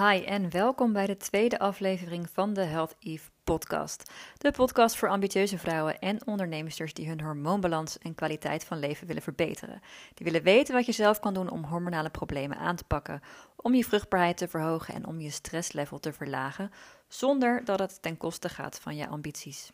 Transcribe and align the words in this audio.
Hi 0.00 0.24
en 0.24 0.50
welkom 0.50 0.92
bij 0.92 1.06
de 1.06 1.16
tweede 1.16 1.58
aflevering 1.58 2.30
van 2.30 2.52
de 2.52 2.62
Health 2.62 2.96
Eve 2.98 3.30
podcast. 3.44 4.10
De 4.38 4.50
podcast 4.50 4.96
voor 4.96 5.08
ambitieuze 5.08 5.58
vrouwen 5.58 5.98
en 5.98 6.26
ondernemers 6.26 6.94
die 6.94 7.08
hun 7.08 7.20
hormoonbalans 7.20 7.98
en 7.98 8.14
kwaliteit 8.14 8.64
van 8.64 8.78
leven 8.78 9.06
willen 9.06 9.22
verbeteren. 9.22 9.80
Die 10.14 10.26
willen 10.26 10.42
weten 10.42 10.74
wat 10.74 10.86
je 10.86 10.92
zelf 10.92 11.20
kan 11.20 11.34
doen 11.34 11.50
om 11.50 11.64
hormonale 11.64 12.10
problemen 12.10 12.58
aan 12.58 12.76
te 12.76 12.84
pakken, 12.84 13.20
om 13.56 13.74
je 13.74 13.84
vruchtbaarheid 13.84 14.36
te 14.36 14.48
verhogen 14.48 14.94
en 14.94 15.06
om 15.06 15.20
je 15.20 15.30
stresslevel 15.30 15.98
te 15.98 16.12
verlagen, 16.12 16.70
zonder 17.08 17.64
dat 17.64 17.78
het 17.78 18.02
ten 18.02 18.16
koste 18.16 18.48
gaat 18.48 18.80
van 18.80 18.96
je 18.96 19.08
ambities. 19.08 19.72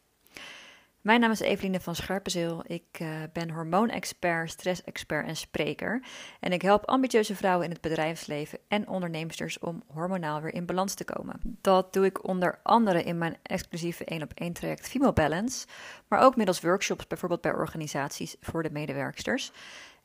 Mijn 1.07 1.20
naam 1.20 1.30
is 1.30 1.41
Eveline 1.41 1.80
van 1.80 1.95
Scherpenzeel. 1.95 2.62
Ik 2.66 2.98
uh, 3.02 3.09
ben 3.32 3.50
hormoonexpert, 3.50 4.50
stressexpert 4.50 5.27
en 5.27 5.36
spreker. 5.36 6.02
En 6.40 6.52
ik 6.52 6.62
help 6.62 6.84
ambitieuze 6.84 7.36
vrouwen 7.36 7.64
in 7.64 7.71
het 7.71 7.80
bedrijfsleven 7.80 8.59
en 8.68 8.89
ondernemers 8.89 9.58
om 9.58 9.82
hormonaal 9.93 10.40
weer 10.40 10.54
in 10.54 10.66
balans 10.66 10.95
te 10.95 11.04
komen. 11.04 11.40
Dat 11.61 11.93
doe 11.93 12.04
ik 12.04 12.29
onder 12.29 12.58
andere 12.63 13.03
in 13.03 13.18
mijn 13.18 13.36
exclusieve 13.43 14.04
1 14.04 14.22
op 14.22 14.32
1 14.35 14.53
traject 14.53 14.89
Female 14.89 15.13
Balance, 15.13 15.66
maar 16.08 16.21
ook 16.21 16.36
middels 16.36 16.61
workshops 16.61 17.07
bijvoorbeeld 17.07 17.41
bij 17.41 17.54
organisaties 17.54 18.36
voor 18.41 18.63
de 18.63 18.71
medewerksters. 18.71 19.52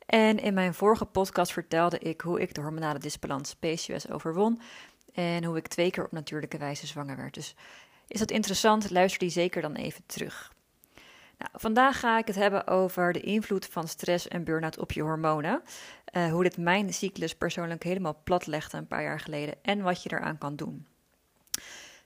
En 0.06 0.40
in 0.40 0.54
mijn 0.54 0.74
vorige 0.74 1.06
podcast 1.06 1.52
vertelde 1.52 2.00
ik 2.00 2.22
hoe 2.22 2.42
ik 2.42 2.54
de 2.54 2.62
hormonale 2.62 3.00
disbalans 3.00 3.56
PCOS 3.56 4.10
overwon 4.10 4.62
en 5.14 5.44
hoe 5.44 5.58
ik 5.58 5.68
twee 5.68 5.92
keer 5.92 6.06
op 6.06 6.12
natuurlijke 6.12 6.58
wijze 6.58 6.88
zwanger 6.88 7.18
werd. 7.18 7.34
Dus 7.34 7.56
is 8.08 8.20
dat 8.20 8.32
interessant? 8.32 8.90
Luister 8.90 9.20
die 9.20 9.30
zeker 9.30 9.62
dan 9.62 9.76
even 9.76 10.04
terug. 10.06 10.52
Nou, 11.42 11.54
vandaag 11.54 12.00
ga 12.00 12.18
ik 12.18 12.28
het 12.28 12.36
hebben 12.36 12.68
over 12.68 13.14
de 13.14 13.20
invloed 13.20 13.66
van 13.66 13.88
stress 13.88 14.28
en 14.28 14.44
burn-out 14.44 14.80
op 14.80 14.92
je 14.92 15.02
hormonen. 15.02 15.62
Uh, 16.14 16.32
hoe 16.32 16.44
dit 16.44 16.58
mijn 16.58 16.94
cyclus 16.94 17.36
persoonlijk 17.36 17.84
helemaal 17.84 18.22
plat 18.24 18.48
legde 18.48 18.78
een 18.78 18.88
paar 18.88 19.04
jaar 19.04 19.20
geleden 19.20 19.56
en 19.62 19.82
wat 19.82 20.04
je 20.04 20.14
eraan 20.14 20.38
kan 20.38 20.56
doen. 20.56 20.88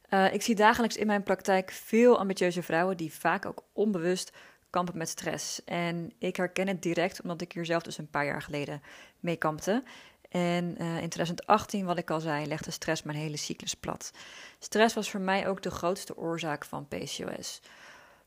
Uh, 0.09 0.33
ik 0.33 0.41
zie 0.41 0.55
dagelijks 0.55 0.97
in 0.97 1.07
mijn 1.07 1.23
praktijk 1.23 1.71
veel 1.71 2.19
ambitieuze 2.19 2.63
vrouwen 2.63 2.97
die 2.97 3.13
vaak 3.13 3.45
ook 3.45 3.63
onbewust 3.73 4.31
kampen 4.69 4.97
met 4.97 5.09
stress. 5.09 5.63
En 5.63 6.11
ik 6.19 6.35
herken 6.35 6.67
het 6.67 6.81
direct 6.81 7.21
omdat 7.21 7.41
ik 7.41 7.51
hier 7.51 7.65
zelf 7.65 7.83
dus 7.83 7.97
een 7.97 8.09
paar 8.09 8.25
jaar 8.25 8.41
geleden 8.41 8.81
mee 9.19 9.35
kampte. 9.35 9.83
En 10.29 10.65
uh, 10.81 11.01
in 11.01 11.09
2018, 11.09 11.85
wat 11.85 11.97
ik 11.97 12.09
al 12.09 12.19
zei, 12.19 12.45
legde 12.45 12.71
stress 12.71 13.03
mijn 13.03 13.17
hele 13.17 13.37
cyclus 13.37 13.73
plat. 13.73 14.11
Stress 14.59 14.95
was 14.95 15.09
voor 15.09 15.21
mij 15.21 15.47
ook 15.47 15.61
de 15.61 15.71
grootste 15.71 16.17
oorzaak 16.17 16.65
van 16.65 16.87
PCOS. 16.87 17.61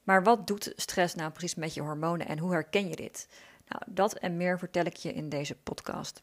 Maar 0.09 0.23
wat 0.23 0.47
doet 0.47 0.73
stress 0.77 1.15
nou 1.15 1.31
precies 1.31 1.55
met 1.55 1.75
je 1.75 1.81
hormonen 1.81 2.29
en 2.29 2.39
hoe 2.39 2.53
herken 2.53 2.89
je 2.89 2.97
dit? 2.97 3.29
Nou, 3.69 3.83
dat 3.87 4.15
en 4.15 4.37
meer 4.37 4.59
vertel 4.59 4.85
ik 4.85 4.97
je 4.97 5.13
in 5.13 5.29
deze 5.29 5.55
podcast. 5.55 6.23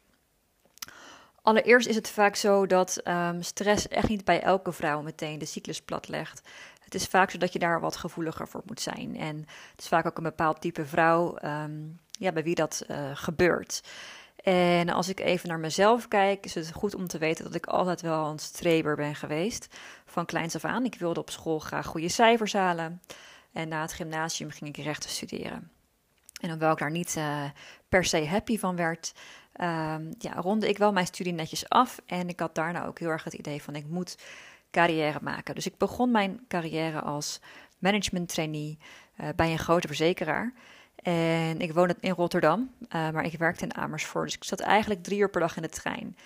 Allereerst 1.41 1.87
is 1.87 1.95
het 1.95 2.09
vaak 2.09 2.35
zo 2.35 2.65
dat 2.65 3.01
um, 3.03 3.41
stress 3.41 3.87
echt 3.87 4.07
niet 4.07 4.25
bij 4.25 4.41
elke 4.41 4.71
vrouw 4.71 5.01
meteen 5.01 5.39
de 5.39 5.45
cyclus 5.45 5.81
platlegt. 5.81 6.41
Het 6.83 6.95
is 6.95 7.05
vaak 7.05 7.31
zo 7.31 7.37
dat 7.37 7.53
je 7.53 7.59
daar 7.59 7.79
wat 7.79 7.95
gevoeliger 7.95 8.47
voor 8.47 8.61
moet 8.65 8.81
zijn. 8.81 9.17
En 9.17 9.37
het 9.71 9.81
is 9.81 9.87
vaak 9.87 10.05
ook 10.05 10.17
een 10.17 10.23
bepaald 10.23 10.61
type 10.61 10.85
vrouw 10.85 11.37
um, 11.43 11.99
ja, 12.11 12.31
bij 12.31 12.43
wie 12.43 12.55
dat 12.55 12.85
uh, 12.87 12.97
gebeurt. 13.13 13.83
En 14.35 14.89
als 14.89 15.09
ik 15.09 15.19
even 15.19 15.49
naar 15.49 15.59
mezelf 15.59 16.07
kijk, 16.07 16.45
is 16.45 16.55
het 16.55 16.71
goed 16.71 16.95
om 16.95 17.07
te 17.07 17.17
weten 17.17 17.43
dat 17.43 17.55
ik 17.55 17.65
altijd 17.65 18.01
wel 18.01 18.25
een 18.25 18.39
streber 18.39 18.95
ben 18.95 19.15
geweest. 19.15 19.67
Van 20.05 20.25
kleins 20.25 20.55
af 20.55 20.65
aan. 20.65 20.85
Ik 20.85 20.95
wilde 20.95 21.19
op 21.19 21.29
school 21.29 21.59
graag 21.59 21.85
goede 21.85 22.09
cijfers 22.09 22.53
halen. 22.53 23.01
En 23.55 23.67
na 23.67 23.81
het 23.81 23.93
gymnasium 23.93 24.51
ging 24.51 24.77
ik 24.77 24.83
rechten 24.83 25.09
studeren. 25.09 25.71
En 26.41 26.49
hoewel 26.49 26.71
ik 26.71 26.77
daar 26.77 26.91
niet 26.91 27.15
uh, 27.17 27.43
per 27.89 28.05
se 28.05 28.27
happy 28.27 28.59
van 28.59 28.75
werd, 28.75 29.13
uh, 29.55 29.95
ja, 30.17 30.33
ronde 30.35 30.69
ik 30.69 30.77
wel 30.77 30.91
mijn 30.91 31.05
studie 31.05 31.33
netjes 31.33 31.69
af. 31.69 31.99
En 32.05 32.29
ik 32.29 32.39
had 32.39 32.55
daarna 32.55 32.85
ook 32.85 32.99
heel 32.99 33.09
erg 33.09 33.23
het 33.23 33.33
idee 33.33 33.63
van 33.63 33.75
ik 33.75 33.87
moet 33.87 34.17
carrière 34.71 35.19
maken. 35.21 35.55
Dus 35.55 35.65
ik 35.65 35.77
begon 35.77 36.11
mijn 36.11 36.39
carrière 36.47 37.01
als 37.01 37.39
management 37.79 38.29
trainee 38.29 38.77
uh, 39.21 39.29
bij 39.35 39.51
een 39.51 39.59
grote 39.59 39.87
verzekeraar. 39.87 40.53
En 40.95 41.59
ik 41.59 41.73
woonde 41.73 41.95
in 41.99 42.11
Rotterdam, 42.11 42.71
uh, 42.81 43.09
maar 43.09 43.25
ik 43.25 43.37
werkte 43.37 43.63
in 43.63 43.75
Amersfoort. 43.75 44.25
Dus 44.25 44.35
ik 44.35 44.43
zat 44.43 44.59
eigenlijk 44.59 45.03
drie 45.03 45.19
uur 45.19 45.29
per 45.29 45.41
dag 45.41 45.55
in 45.55 45.61
de 45.61 45.69
trein. 45.69 46.17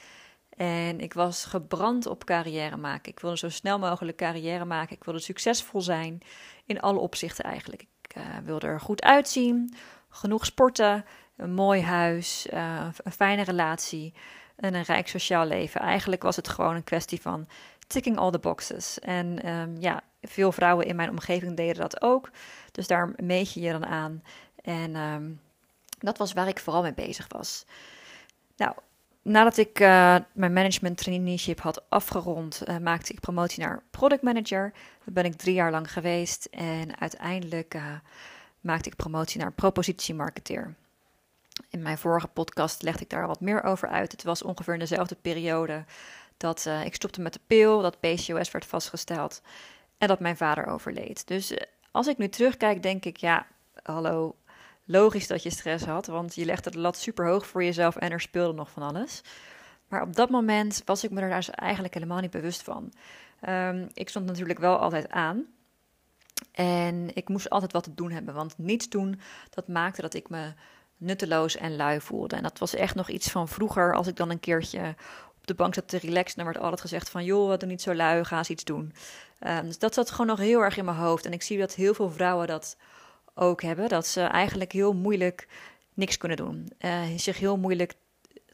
En 0.60 1.00
ik 1.00 1.14
was 1.14 1.46
gebrand 1.46 2.06
op 2.06 2.26
carrière 2.26 2.78
maken. 2.78 3.12
Ik 3.12 3.20
wilde 3.20 3.38
zo 3.38 3.50
snel 3.50 3.80
mogelijk 3.80 4.18
carrière 4.18 4.66
maken. 4.66 4.96
Ik 4.96 5.04
wilde 5.04 5.20
succesvol 5.20 5.82
zijn 5.82 6.22
in 6.66 6.80
alle 6.80 7.00
opzichten 7.00 7.44
eigenlijk. 7.44 7.82
Ik 7.82 8.16
uh, 8.18 8.24
wilde 8.44 8.68
er 8.68 8.80
goed 8.80 9.04
uitzien, 9.04 9.76
genoeg 10.10 10.46
sporten, 10.46 11.06
een 11.36 11.54
mooi 11.54 11.82
huis, 11.82 12.48
uh, 12.54 12.88
een 13.04 13.12
fijne 13.12 13.44
relatie 13.44 14.14
en 14.56 14.74
een 14.74 14.84
rijk 14.84 15.08
sociaal 15.08 15.46
leven. 15.46 15.82
Eigenlijk 15.82 16.22
was 16.22 16.36
het 16.36 16.48
gewoon 16.48 16.76
een 16.76 16.84
kwestie 16.84 17.22
van 17.22 17.48
ticking 17.88 18.18
all 18.18 18.32
the 18.32 18.40
boxes. 18.40 19.00
En 19.00 19.50
um, 19.50 19.76
ja, 19.80 20.02
veel 20.22 20.52
vrouwen 20.52 20.86
in 20.86 20.96
mijn 20.96 21.10
omgeving 21.10 21.56
deden 21.56 21.82
dat 21.82 22.02
ook. 22.02 22.30
Dus 22.72 22.88
daar 22.88 23.14
meet 23.16 23.54
je 23.54 23.60
je 23.60 23.72
dan 23.72 23.86
aan. 23.86 24.24
En 24.62 24.96
um, 24.96 25.42
dat 26.00 26.18
was 26.18 26.34
waar 26.34 26.48
ik 26.48 26.60
vooral 26.60 26.82
mee 26.82 26.94
bezig 26.94 27.26
was. 27.30 27.66
Nou, 28.56 28.74
nadat 29.22 29.58
ik 29.58 29.80
uh, 29.80 30.16
mijn 30.32 30.54
management 30.54 30.98
traineeship 30.98 31.60
had 31.60 31.90
afgerond, 31.90 32.62
uh, 32.68 32.78
maakte 32.78 33.14
ik 33.14 33.20
promotie 33.20 33.64
naar 33.64 33.84
product 33.90 34.22
manager. 34.22 34.74
Dat 35.06 35.14
ben 35.14 35.26
ik 35.26 35.36
drie 35.36 35.54
jaar 35.54 35.72
lang 35.72 35.92
geweest. 35.92 36.46
En 36.46 37.00
uiteindelijk 37.00 37.74
uh, 37.74 37.84
maakte 38.62 38.90
ik 38.90 38.96
promotie 38.96 39.42
naar 39.42 39.52
propositiemarketeer. 39.52 40.76
In 41.70 41.82
mijn 41.82 41.98
vorige 41.98 42.28
podcast 42.28 42.82
legde 42.82 43.04
ik 43.04 43.10
daar 43.10 43.28
wat 43.28 43.42
meer 43.42 43.64
over 43.64 43.88
uit. 43.88 44.12
Het 44.12 44.24
was 44.24 44.44
ongeveer 44.44 44.74
in 44.74 44.80
dezelfde 44.80 45.16
periode 45.16 45.86
dat 46.38 46.70
ik 46.86 46.96
stopte 46.96 47.22
met 47.22 47.34
de 47.34 47.40
pil, 47.48 47.82
dat 47.82 48.00
PCOS 48.00 48.52
werd 48.52 48.66
vastgesteld 48.66 49.42
en 49.98 50.08
dat 50.08 50.20
mijn 50.20 50.38
vader 50.38 50.66
overleed. 50.66 51.28
Dus 51.28 51.54
als 51.92 52.08
ik 52.08 52.18
nu 52.18 52.30
terugkijk, 52.30 52.84
denk 52.84 53.06
ik, 53.06 53.18
ja, 53.18 53.48
hallo, 53.84 54.36
logisch 54.90 55.28
dat 55.28 55.44
je 55.44 55.50
stress 55.50 55.86
had, 55.86 56.08
want 56.08 56.36
je 56.36 56.46
legde 56.46 56.72
de 56.72 56.80
lat 56.80 56.98
super 56.98 57.28
hoog 57.28 57.48
voor 57.48 57.64
jezelf 57.64 57.96
en 57.96 58.12
er 58.12 58.22
speelde 58.22 58.54
nog 58.54 58.70
van 58.70 58.84
alles. 58.84 59.22
Maar 59.88 60.02
op 60.02 60.16
dat 60.16 60.30
moment 60.30 60.82
was 60.86 61.04
ik 61.04 61.12
me 61.12 61.22
er 61.22 61.36
dus 61.36 61.50
eigenlijk 61.50 61.94
helemaal 61.94 62.20
niet 62.20 62.32
bewust 62.32 62.62
van. 62.62 62.94
Um, 63.50 63.90
ik 63.94 64.10
stond 64.10 64.26
natuurlijk 64.26 64.60
wel 64.60 64.78
altijd 64.78 65.10
aan. 65.10 65.46
En 66.52 67.16
ik 67.16 67.30
moest 67.30 67.50
altijd 67.50 67.72
wat 67.72 67.84
te 67.84 67.94
doen 67.94 68.12
hebben, 68.12 68.34
want 68.34 68.58
niets 68.58 68.90
doen, 68.90 69.20
dat 69.50 69.68
maakte 69.68 70.02
dat 70.02 70.14
ik 70.14 70.30
me 70.30 70.54
nutteloos 70.98 71.56
en 71.56 71.76
lui 71.76 72.02
voelde. 72.02 72.36
En 72.36 72.44
dat 72.44 72.60
was 72.60 72.76
echt 72.76 72.96
nog 72.96 73.10
iets 73.10 73.32
van 73.32 73.48
vroeger, 73.48 73.96
als 73.96 74.08
ik 74.08 74.16
dan 74.16 74.30
een 74.30 74.40
keertje 74.40 74.96
op 75.38 75.48
de 75.48 75.54
bank 75.54 75.74
zat 75.74 75.88
te 75.88 75.98
relaxen, 75.98 76.38
dan 76.38 76.46
werd 76.46 76.60
altijd 76.60 76.82
gezegd 76.82 77.10
van, 77.10 77.24
joh, 77.24 77.58
doe 77.58 77.70
niet 77.70 77.82
zo 77.82 77.94
lui, 77.94 78.26
ga 78.26 78.38
eens 78.38 78.50
iets 78.50 78.64
doen. 78.64 78.94
Um, 79.48 79.66
dus 79.66 79.80
dat 79.80 79.94
zat 79.94 80.12
gewoon 80.12 80.28
nog 80.28 80.40
heel 80.40 80.62
erg 80.62 80.78
in 80.78 80.86
mijn 80.86 80.98
hoofd. 80.98 81.26
En 81.26 81.34
ik 81.34 81.42
zie 81.42 81.58
dat 81.58 81.74
heel 81.74 81.94
veel 81.94 82.12
vrouwen 82.12 82.48
dat 82.48 82.78
ook 83.36 83.62
hebben. 83.62 83.90
Dat 83.90 84.08
ze 84.08 84.22
eigenlijk 84.22 84.72
heel 84.72 84.94
moeilijk 84.94 85.48
niks 85.94 86.18
kunnen 86.18 86.38
doen. 86.38 86.72
Uh, 86.80 87.02
zich 87.16 87.40
heel 87.40 87.58
moeilijk 87.58 87.94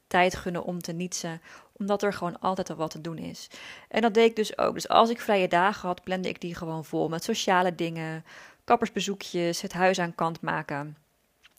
tijd 0.07 0.35
gunnen 0.35 0.63
om 0.63 0.81
te 0.81 0.91
nietsen, 0.91 1.41
omdat 1.73 2.03
er 2.03 2.13
gewoon 2.13 2.39
altijd 2.39 2.69
al 2.69 2.75
wat 2.75 2.91
te 2.91 3.01
doen 3.01 3.17
is. 3.17 3.49
En 3.89 4.01
dat 4.01 4.13
deed 4.13 4.29
ik 4.29 4.35
dus 4.35 4.57
ook. 4.57 4.73
Dus 4.73 4.87
als 4.87 5.09
ik 5.09 5.21
vrije 5.21 5.47
dagen 5.47 5.87
had, 5.87 6.03
plande 6.03 6.29
ik 6.29 6.41
die 6.41 6.55
gewoon 6.55 6.85
vol 6.85 7.09
met 7.09 7.23
sociale 7.23 7.75
dingen, 7.75 8.25
kappersbezoekjes, 8.63 9.61
het 9.61 9.73
huis 9.73 9.99
aan 9.99 10.15
kant 10.15 10.41
maken. 10.41 10.97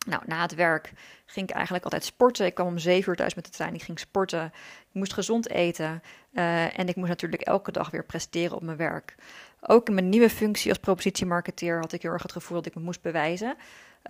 Nou, 0.07 0.23
na 0.27 0.43
het 0.43 0.55
werk 0.55 0.93
ging 1.27 1.49
ik 1.49 1.55
eigenlijk 1.55 1.85
altijd 1.85 2.05
sporten. 2.05 2.47
Ik 2.47 2.55
kwam 2.55 2.67
om 2.67 2.79
zeven 2.79 3.11
uur 3.11 3.17
thuis 3.17 3.35
met 3.35 3.45
de 3.45 3.51
trein. 3.51 3.75
Ik 3.75 3.83
ging 3.83 3.99
sporten. 3.99 4.45
Ik 4.89 4.93
moest 4.93 5.13
gezond 5.13 5.49
eten. 5.49 6.03
Uh, 6.33 6.79
en 6.79 6.89
ik 6.89 6.97
moest 6.97 7.09
natuurlijk 7.09 7.43
elke 7.43 7.73
dag 7.73 7.91
weer 7.91 8.05
presteren 8.05 8.57
op 8.57 8.63
mijn 8.63 8.77
werk. 8.77 9.15
Ook 9.61 9.89
in 9.89 9.95
mijn 9.95 10.09
nieuwe 10.09 10.31
functie 10.31 10.71
als 10.71 10.79
propositiemarketeer 10.79 11.79
had 11.81 11.93
ik 11.93 12.03
heel 12.03 12.13
erg 12.13 12.23
het 12.23 12.33
gevoel 12.33 12.57
dat 12.57 12.67
ik 12.67 12.75
me 12.75 12.83
moest 12.83 13.03
bewijzen. 13.03 13.57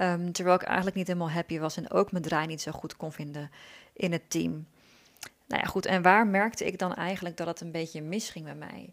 Um, 0.01 0.33
terwijl 0.33 0.57
ik 0.57 0.63
eigenlijk 0.63 0.97
niet 0.97 1.07
helemaal 1.07 1.31
happy 1.31 1.59
was 1.59 1.77
en 1.77 1.91
ook 1.91 2.13
mijn 2.13 2.25
draai 2.25 2.47
niet 2.47 2.63
zo 2.63 2.73
goed 2.73 2.97
kon 2.97 3.13
vinden 3.13 3.51
in 3.93 4.13
het 4.13 4.31
team. 4.31 4.67
Nou 5.47 5.63
ja, 5.63 5.69
goed. 5.69 5.87
En 5.87 6.03
waar 6.03 6.27
merkte 6.27 6.65
ik 6.65 6.79
dan 6.79 6.95
eigenlijk 6.95 7.37
dat 7.37 7.47
het 7.47 7.61
een 7.61 7.71
beetje 7.71 8.03
misging 8.03 8.45
bij 8.45 8.55
mij? 8.55 8.93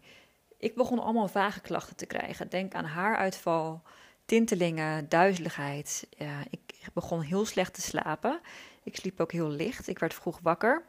Ik 0.58 0.74
begon 0.74 0.98
allemaal 0.98 1.28
vage 1.28 1.60
klachten 1.60 1.96
te 1.96 2.06
krijgen. 2.06 2.48
Denk 2.48 2.74
aan 2.74 2.84
haaruitval, 2.84 3.82
tintelingen, 4.24 5.08
duizeligheid. 5.08 6.06
Ja, 6.10 6.40
ik 6.50 6.60
begon 6.92 7.20
heel 7.20 7.46
slecht 7.46 7.74
te 7.74 7.80
slapen. 7.80 8.40
Ik 8.82 8.96
sliep 8.96 9.20
ook 9.20 9.32
heel 9.32 9.50
licht. 9.50 9.88
Ik 9.88 9.98
werd 9.98 10.14
vroeg 10.14 10.38
wakker. 10.42 10.82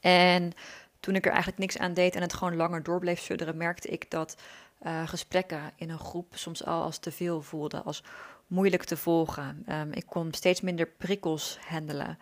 En 0.00 0.52
toen 1.02 1.14
ik 1.14 1.24
er 1.24 1.30
eigenlijk 1.30 1.60
niks 1.60 1.78
aan 1.78 1.94
deed 1.94 2.14
en 2.14 2.22
het 2.22 2.32
gewoon 2.32 2.56
langer 2.56 2.82
door 2.82 2.98
bleef 2.98 3.20
sudderen, 3.20 3.56
merkte 3.56 3.88
ik 3.88 4.10
dat 4.10 4.36
uh, 4.82 5.08
gesprekken 5.08 5.72
in 5.76 5.90
een 5.90 5.98
groep 5.98 6.26
soms 6.34 6.64
al 6.64 6.82
als 6.82 6.98
te 6.98 7.12
veel 7.12 7.42
voelden, 7.42 7.84
als 7.84 8.02
moeilijk 8.46 8.84
te 8.84 8.96
volgen. 8.96 9.64
Um, 9.68 9.92
ik 9.92 10.06
kon 10.06 10.34
steeds 10.34 10.60
minder 10.60 10.86
prikkels 10.86 11.58
handelen. 11.68 12.18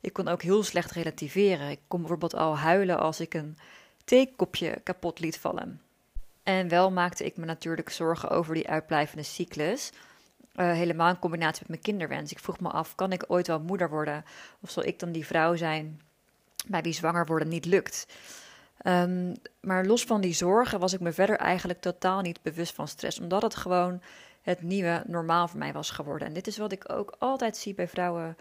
Ik 0.00 0.12
kon 0.12 0.28
ook 0.28 0.42
heel 0.42 0.62
slecht 0.62 0.90
relativeren. 0.90 1.70
Ik 1.70 1.80
kon 1.88 2.00
bijvoorbeeld 2.00 2.34
al 2.34 2.58
huilen 2.58 2.98
als 2.98 3.20
ik 3.20 3.34
een 3.34 3.58
theekopje 4.04 4.80
kapot 4.82 5.20
liet 5.20 5.38
vallen. 5.38 5.80
En 6.42 6.68
wel 6.68 6.90
maakte 6.90 7.24
ik 7.24 7.36
me 7.36 7.44
natuurlijk 7.44 7.90
zorgen 7.90 8.30
over 8.30 8.54
die 8.54 8.68
uitblijvende 8.68 9.22
cyclus. 9.22 9.92
Uh, 10.56 10.72
helemaal 10.72 11.08
in 11.08 11.18
combinatie 11.18 11.60
met 11.60 11.68
mijn 11.68 11.82
kinderwens. 11.82 12.30
Ik 12.30 12.38
vroeg 12.38 12.60
me 12.60 12.68
af: 12.68 12.94
kan 12.94 13.12
ik 13.12 13.24
ooit 13.26 13.46
wel 13.46 13.60
moeder 13.60 13.88
worden? 13.88 14.24
Of 14.60 14.70
zal 14.70 14.84
ik 14.84 14.98
dan 14.98 15.12
die 15.12 15.26
vrouw 15.26 15.56
zijn 15.56 16.00
bij 16.66 16.82
wie 16.82 16.92
zwanger 16.92 17.26
worden 17.26 17.48
niet 17.48 17.64
lukt? 17.64 18.06
Ehm, 18.78 19.34
maar 19.60 19.86
los 19.86 20.04
van 20.04 20.20
die 20.20 20.34
zorgen 20.34 20.80
was 20.80 20.92
ik 20.92 21.00
me 21.00 21.12
verder 21.12 21.36
eigenlijk 21.36 21.80
totaal 21.80 22.20
niet 22.20 22.42
bewust 22.42 22.74
van 22.74 22.88
stress, 22.88 23.20
omdat 23.20 23.42
het 23.42 23.54
gewoon 23.54 24.02
het 24.42 24.62
nieuwe 24.62 25.02
normaal 25.06 25.48
voor 25.48 25.58
mij 25.58 25.72
was 25.72 25.90
geworden. 25.90 26.28
En 26.28 26.34
dit 26.34 26.46
is 26.46 26.58
wat 26.58 26.72
ik 26.72 26.92
ook 26.92 27.14
altijd 27.18 27.56
zie 27.56 27.74
bij 27.74 27.88
vrouwen, 27.88 28.36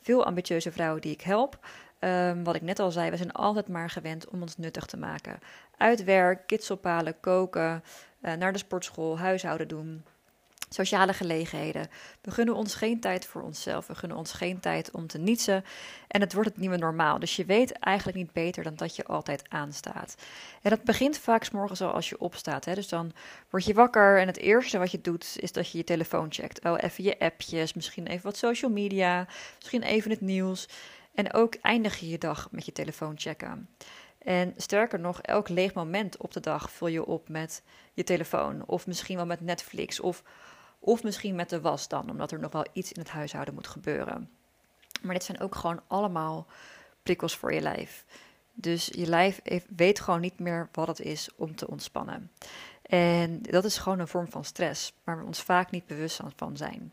veel 0.00 0.24
ambitieuze 0.24 0.72
vrouwen 0.72 1.00
die 1.00 1.12
ik 1.12 1.20
help. 1.20 1.58
Ehm, 1.98 2.42
wat 2.42 2.54
ik 2.54 2.62
net 2.62 2.78
al 2.78 2.90
zei, 2.90 3.10
we 3.10 3.16
zijn 3.16 3.32
altijd 3.32 3.68
maar 3.68 3.90
gewend 3.90 4.28
om 4.28 4.40
ons 4.40 4.56
nuttig 4.56 4.86
te 4.86 4.96
maken. 4.96 5.38
Uit 5.76 6.04
werk, 6.04 6.46
kids 6.46 6.70
ophalen, 6.70 7.20
koken, 7.20 7.82
uh, 8.22 8.32
naar 8.32 8.52
de 8.52 8.58
sportschool, 8.58 9.18
huishouden 9.18 9.68
doen 9.68 10.04
sociale 10.68 11.12
gelegenheden. 11.12 11.88
We 12.22 12.30
gunnen 12.30 12.54
ons 12.54 12.74
geen 12.74 13.00
tijd 13.00 13.26
voor 13.26 13.42
onszelf. 13.42 13.86
We 13.86 13.94
gunnen 13.94 14.18
ons 14.18 14.32
geen 14.32 14.60
tijd 14.60 14.90
om 14.90 15.06
te 15.06 15.18
nietsen. 15.18 15.64
En 16.08 16.20
het 16.20 16.32
wordt 16.32 16.48
het 16.48 16.58
nieuwe 16.58 16.76
normaal. 16.76 17.18
Dus 17.18 17.36
je 17.36 17.44
weet 17.44 17.72
eigenlijk 17.72 18.18
niet 18.18 18.32
beter 18.32 18.62
dan 18.62 18.74
dat 18.74 18.96
je 18.96 19.04
altijd 19.04 19.42
aanstaat. 19.48 20.14
En 20.62 20.70
dat 20.70 20.82
begint 20.82 21.18
vaak 21.18 21.44
s 21.44 21.50
morgens 21.50 21.80
al 21.80 21.92
als 21.92 22.08
je 22.08 22.20
opstaat. 22.20 22.64
Hè? 22.64 22.74
Dus 22.74 22.88
dan 22.88 23.12
word 23.50 23.64
je 23.64 23.74
wakker 23.74 24.20
en 24.20 24.26
het 24.26 24.38
eerste 24.38 24.78
wat 24.78 24.90
je 24.90 25.00
doet 25.00 25.36
is 25.40 25.52
dat 25.52 25.70
je 25.70 25.78
je 25.78 25.84
telefoon 25.84 26.26
checkt. 26.32 26.64
Oh, 26.64 26.78
even 26.80 27.04
je 27.04 27.18
appjes, 27.18 27.74
misschien 27.74 28.06
even 28.06 28.24
wat 28.24 28.36
social 28.36 28.70
media, 28.70 29.26
misschien 29.58 29.82
even 29.82 30.10
het 30.10 30.20
nieuws. 30.20 30.68
En 31.14 31.32
ook 31.32 31.54
eindig 31.54 31.98
je 31.98 32.08
je 32.08 32.18
dag 32.18 32.48
met 32.50 32.64
je 32.64 32.72
telefoon 32.72 33.18
checken. 33.18 33.68
En 34.18 34.54
sterker 34.56 35.00
nog, 35.00 35.20
elk 35.22 35.48
leeg 35.48 35.74
moment 35.74 36.16
op 36.16 36.32
de 36.32 36.40
dag 36.40 36.70
vul 36.70 36.86
je 36.86 37.06
op 37.06 37.28
met 37.28 37.62
je 37.94 38.04
telefoon. 38.04 38.62
Of 38.66 38.86
misschien 38.86 39.16
wel 39.16 39.26
met 39.26 39.40
Netflix. 39.40 40.00
Of 40.00 40.22
of 40.78 41.02
misschien 41.02 41.34
met 41.34 41.50
de 41.50 41.60
was 41.60 41.88
dan, 41.88 42.10
omdat 42.10 42.32
er 42.32 42.38
nog 42.38 42.52
wel 42.52 42.66
iets 42.72 42.92
in 42.92 43.00
het 43.00 43.10
huishouden 43.10 43.54
moet 43.54 43.66
gebeuren. 43.66 44.30
Maar 45.02 45.14
dit 45.14 45.24
zijn 45.24 45.40
ook 45.40 45.54
gewoon 45.54 45.80
allemaal 45.86 46.46
prikkels 47.02 47.36
voor 47.36 47.52
je 47.52 47.60
lijf. 47.60 48.04
Dus 48.52 48.86
je 48.86 49.06
lijf 49.06 49.40
weet 49.76 50.00
gewoon 50.00 50.20
niet 50.20 50.38
meer 50.38 50.68
wat 50.72 50.86
het 50.86 51.00
is 51.00 51.28
om 51.36 51.56
te 51.56 51.68
ontspannen. 51.68 52.30
En 52.82 53.42
dat 53.42 53.64
is 53.64 53.78
gewoon 53.78 53.98
een 53.98 54.08
vorm 54.08 54.30
van 54.30 54.44
stress, 54.44 54.92
waar 55.04 55.18
we 55.18 55.24
ons 55.24 55.42
vaak 55.42 55.70
niet 55.70 55.86
bewust 55.86 56.20
van 56.36 56.56
zijn. 56.56 56.92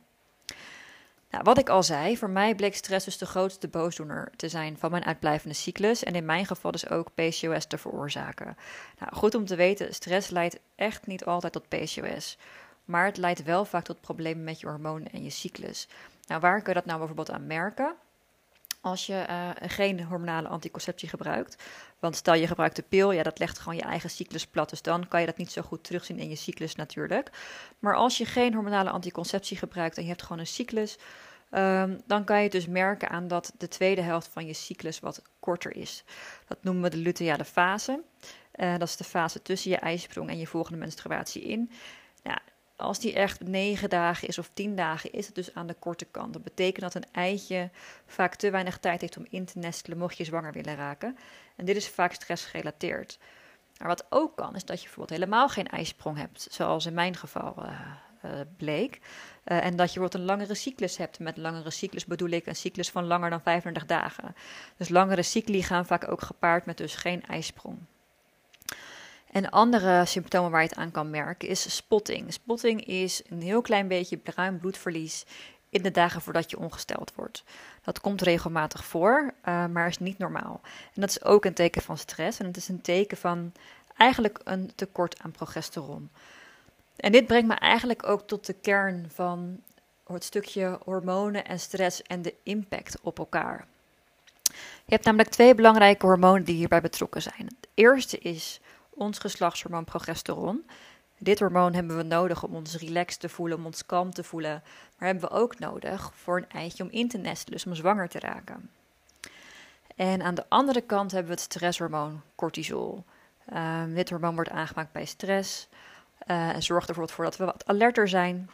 Nou, 1.29 1.43
wat 1.43 1.57
ik 1.57 1.69
al 1.69 1.83
zei, 1.83 2.17
voor 2.17 2.29
mij 2.29 2.55
bleek 2.55 2.75
stress 2.75 3.05
dus 3.05 3.17
de 3.17 3.25
grootste 3.25 3.67
boosdoener 3.67 4.31
te 4.35 4.49
zijn 4.49 4.77
van 4.77 4.91
mijn 4.91 5.05
uitblijvende 5.05 5.55
cyclus. 5.55 6.03
En 6.03 6.15
in 6.15 6.25
mijn 6.25 6.45
geval 6.45 6.71
dus 6.71 6.89
ook 6.89 7.13
PCOS 7.13 7.65
te 7.65 7.77
veroorzaken. 7.77 8.57
Nou, 8.99 9.15
goed 9.15 9.35
om 9.35 9.45
te 9.45 9.55
weten, 9.55 9.93
stress 9.93 10.29
leidt 10.29 10.59
echt 10.75 11.07
niet 11.07 11.25
altijd 11.25 11.53
tot 11.53 11.67
PCOS. 11.67 12.37
Maar 12.85 13.05
het 13.05 13.17
leidt 13.17 13.43
wel 13.43 13.65
vaak 13.65 13.83
tot 13.83 14.01
problemen 14.01 14.43
met 14.43 14.59
je 14.59 14.67
hormonen 14.67 15.11
en 15.11 15.23
je 15.23 15.29
cyclus. 15.29 15.87
Nou, 16.27 16.41
waar 16.41 16.57
kun 16.61 16.67
je 16.67 16.79
dat 16.79 16.85
nou 16.85 16.97
bijvoorbeeld 16.97 17.31
aan 17.31 17.47
merken? 17.47 17.95
Als 18.81 19.05
je 19.05 19.25
uh, 19.29 19.49
geen 19.69 20.03
hormonale 20.03 20.47
anticonceptie 20.47 21.09
gebruikt. 21.09 21.63
Want 21.99 22.15
stel 22.15 22.33
je 22.33 22.47
gebruikt 22.47 22.75
de 22.75 22.81
pil, 22.81 23.11
ja, 23.11 23.23
dat 23.23 23.39
legt 23.39 23.59
gewoon 23.59 23.75
je 23.75 23.83
eigen 23.83 24.09
cyclus 24.09 24.47
plat. 24.47 24.69
Dus 24.69 24.81
dan 24.81 25.07
kan 25.07 25.19
je 25.19 25.25
dat 25.25 25.37
niet 25.37 25.51
zo 25.51 25.61
goed 25.61 25.83
terugzien 25.83 26.19
in 26.19 26.29
je 26.29 26.35
cyclus 26.35 26.75
natuurlijk. 26.75 27.29
Maar 27.79 27.95
als 27.95 28.17
je 28.17 28.25
geen 28.25 28.53
hormonale 28.53 28.89
anticonceptie 28.89 29.57
gebruikt 29.57 29.97
en 29.97 30.03
je 30.03 30.09
hebt 30.09 30.21
gewoon 30.21 30.39
een 30.39 30.47
cyclus. 30.47 30.97
Um, 31.51 32.01
dan 32.05 32.23
kan 32.23 32.43
je 32.43 32.49
dus 32.49 32.67
merken 32.67 33.09
aan 33.09 33.27
dat 33.27 33.53
de 33.57 33.67
tweede 33.67 34.01
helft 34.01 34.27
van 34.27 34.45
je 34.45 34.53
cyclus 34.53 34.99
wat 34.99 35.21
korter 35.39 35.75
is. 35.75 36.03
Dat 36.47 36.57
noemen 36.61 36.83
we 36.83 36.89
de 36.89 36.97
luteale 36.97 37.45
fase. 37.45 38.03
Uh, 38.55 38.77
dat 38.77 38.87
is 38.87 38.95
de 38.95 39.03
fase 39.03 39.41
tussen 39.41 39.71
je 39.71 39.77
ijsprong 39.77 40.29
en 40.29 40.37
je 40.37 40.47
volgende 40.47 40.77
menstruatie 40.79 41.41
in. 41.41 41.71
Nou, 42.23 42.37
als 42.75 42.99
die 42.99 43.13
echt 43.13 43.41
negen 43.41 43.89
dagen 43.89 44.27
is 44.27 44.37
of 44.37 44.49
tien 44.53 44.75
dagen, 44.75 45.11
is 45.11 45.25
het 45.25 45.35
dus 45.35 45.53
aan 45.53 45.67
de 45.67 45.73
korte 45.73 46.05
kant. 46.05 46.33
Dat 46.33 46.43
betekent 46.43 46.81
dat 46.81 46.95
een 46.95 47.11
eitje 47.11 47.69
vaak 48.05 48.35
te 48.35 48.49
weinig 48.49 48.77
tijd 48.77 49.01
heeft 49.01 49.17
om 49.17 49.25
in 49.29 49.45
te 49.45 49.59
nestelen, 49.59 49.97
mocht 49.97 50.17
je 50.17 50.23
zwanger 50.23 50.51
willen 50.51 50.75
raken. 50.75 51.17
En 51.55 51.65
dit 51.65 51.75
is 51.75 51.89
vaak 51.89 52.13
stressgerelateerd. 52.13 53.19
Maar 53.77 53.87
wat 53.87 54.05
ook 54.09 54.35
kan, 54.35 54.55
is 54.55 54.65
dat 54.65 54.77
je 54.77 54.83
bijvoorbeeld 54.83 55.19
helemaal 55.19 55.49
geen 55.49 55.67
ijsprong 55.67 56.17
hebt, 56.17 56.47
zoals 56.51 56.85
in 56.85 56.93
mijn 56.93 57.15
geval 57.15 57.55
uh, 57.59 57.81
uh, 58.25 58.31
bleek. 58.57 58.95
Uh, 59.45 59.65
en 59.65 59.75
dat 59.75 59.93
je 59.93 59.99
bijvoorbeeld 59.99 60.13
een 60.13 60.25
langere 60.25 60.55
cyclus 60.55 60.97
hebt. 60.97 61.19
Met 61.19 61.37
langere 61.37 61.69
cyclus 61.69 62.05
bedoel 62.05 62.29
ik 62.29 62.45
een 62.45 62.55
cyclus 62.55 62.89
van 62.89 63.05
langer 63.05 63.29
dan 63.29 63.41
35 63.41 63.85
dagen. 63.85 64.35
Dus 64.77 64.89
langere 64.89 65.23
cycli 65.23 65.63
gaan 65.63 65.85
vaak 65.85 66.11
ook 66.11 66.21
gepaard 66.21 66.65
met 66.65 66.77
dus 66.77 66.95
geen 66.95 67.23
ijsprong. 67.25 67.77
En 69.35 69.49
andere 69.49 70.05
symptomen 70.05 70.51
waar 70.51 70.61
je 70.61 70.67
het 70.67 70.77
aan 70.77 70.91
kan 70.91 71.09
merken 71.09 71.47
is 71.47 71.75
spotting. 71.75 72.33
Spotting 72.33 72.85
is 72.85 73.21
een 73.29 73.41
heel 73.41 73.61
klein 73.61 73.87
beetje 73.87 74.17
bruin 74.17 74.57
bloedverlies 74.57 75.25
in 75.69 75.81
de 75.81 75.91
dagen 75.91 76.21
voordat 76.21 76.49
je 76.49 76.59
ongesteld 76.59 77.11
wordt. 77.15 77.43
Dat 77.83 78.01
komt 78.01 78.21
regelmatig 78.21 78.85
voor, 78.85 79.33
uh, 79.45 79.65
maar 79.65 79.87
is 79.87 79.97
niet 79.97 80.17
normaal. 80.17 80.61
En 80.93 81.01
dat 81.01 81.09
is 81.09 81.23
ook 81.23 81.45
een 81.45 81.53
teken 81.53 81.81
van 81.81 81.97
stress 81.97 82.39
en 82.39 82.45
het 82.45 82.57
is 82.57 82.67
een 82.67 82.81
teken 82.81 83.17
van 83.17 83.51
eigenlijk 83.97 84.39
een 84.43 84.71
tekort 84.75 85.19
aan 85.21 85.31
progesteron. 85.31 86.09
En 86.95 87.11
dit 87.11 87.27
brengt 87.27 87.47
me 87.47 87.55
eigenlijk 87.55 88.07
ook 88.07 88.27
tot 88.27 88.45
de 88.45 88.53
kern 88.53 89.09
van 89.13 89.61
het 90.07 90.23
stukje 90.23 90.79
hormonen 90.83 91.45
en 91.45 91.59
stress 91.59 92.01
en 92.01 92.21
de 92.21 92.33
impact 92.43 92.97
op 93.01 93.19
elkaar. 93.19 93.67
Je 94.85 94.93
hebt 94.93 95.05
namelijk 95.05 95.29
twee 95.29 95.55
belangrijke 95.55 96.05
hormonen 96.05 96.43
die 96.43 96.55
hierbij 96.55 96.81
betrokken 96.81 97.21
zijn. 97.21 97.45
Het 97.45 97.67
eerste 97.73 98.17
is 98.17 98.59
ons 98.95 99.19
geslachtshormoon 99.19 99.83
progesteron. 99.83 100.65
Dit 101.17 101.39
hormoon 101.39 101.73
hebben 101.73 101.97
we 101.97 102.03
nodig 102.03 102.43
om 102.43 102.55
ons 102.55 102.75
relaxed 102.75 103.19
te 103.19 103.29
voelen, 103.29 103.57
om 103.57 103.65
ons 103.65 103.85
kalm 103.85 104.13
te 104.13 104.23
voelen. 104.23 104.63
Maar 104.97 105.07
hebben 105.07 105.29
we 105.29 105.35
ook 105.35 105.59
nodig 105.59 106.11
voor 106.15 106.37
een 106.37 106.49
eitje 106.49 106.83
om 106.83 106.89
in 106.89 107.09
te 107.09 107.17
nestelen, 107.17 107.53
dus 107.53 107.65
om 107.65 107.75
zwanger 107.75 108.09
te 108.09 108.19
raken. 108.19 108.69
En 109.95 110.21
aan 110.21 110.35
de 110.35 110.45
andere 110.47 110.81
kant 110.81 111.11
hebben 111.11 111.35
we 111.35 111.41
het 111.41 111.51
stresshormoon 111.51 112.21
cortisol. 112.35 113.03
Um, 113.53 113.93
dit 113.93 114.09
hormoon 114.09 114.35
wordt 114.35 114.49
aangemaakt 114.49 114.91
bij 114.91 115.05
stress 115.05 115.67
uh, 116.27 116.49
en 116.49 116.63
zorgt 116.63 116.89
ervoor 116.89 117.23
dat 117.23 117.37
we 117.37 117.45
wat 117.45 117.65
alerter 117.65 118.07
zijn. 118.07 118.49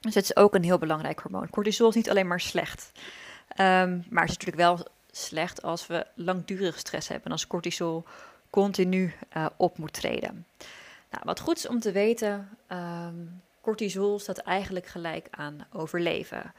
Dus 0.00 0.14
het 0.14 0.24
is 0.24 0.36
ook 0.36 0.54
een 0.54 0.64
heel 0.64 0.78
belangrijk 0.78 1.20
hormoon. 1.20 1.50
Cortisol 1.50 1.88
is 1.88 1.94
niet 1.94 2.10
alleen 2.10 2.26
maar 2.26 2.40
slecht, 2.40 2.90
um, 3.50 4.04
maar 4.10 4.22
het 4.22 4.30
is 4.30 4.38
natuurlijk 4.38 4.56
wel 4.56 4.86
slecht 5.10 5.62
als 5.62 5.86
we 5.86 6.06
langdurig 6.14 6.78
stress 6.78 7.08
hebben. 7.08 7.26
En 7.26 7.32
als 7.32 7.46
cortisol 7.46 8.04
continu 8.62 9.12
uh, 9.36 9.46
op 9.56 9.78
moet 9.78 9.92
treden. 9.92 10.46
Nou, 11.10 11.22
wat 11.24 11.40
goed 11.40 11.56
is 11.56 11.68
om 11.68 11.80
te 11.80 11.92
weten, 11.92 12.48
um, 12.72 13.42
cortisol 13.60 14.18
staat 14.18 14.38
eigenlijk 14.38 14.86
gelijk 14.86 15.28
aan 15.30 15.66
overleven. 15.72 16.54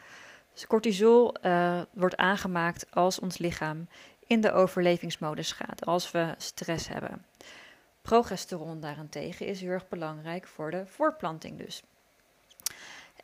Dus 0.54 0.68
cortisol 0.68 1.36
uh, 1.46 1.82
wordt 1.94 2.18
aangemaakt 2.18 2.86
als 2.92 3.20
ons 3.20 3.38
lichaam 3.38 3.88
in 4.28 4.42
de 4.42 4.52
overlevingsmodus 4.52 5.52
gaat, 5.52 5.86
als 5.86 6.12
we 6.12 6.34
stress 6.38 6.88
hebben. 6.88 7.26
Progesteron 8.02 8.80
daarentegen 8.80 9.46
is 9.46 9.62
heel 9.62 9.70
erg 9.70 9.88
belangrijk 9.88 10.48
voor 10.48 10.72
de 10.72 10.84
voortplanting 10.86 11.58
dus. 11.58 11.82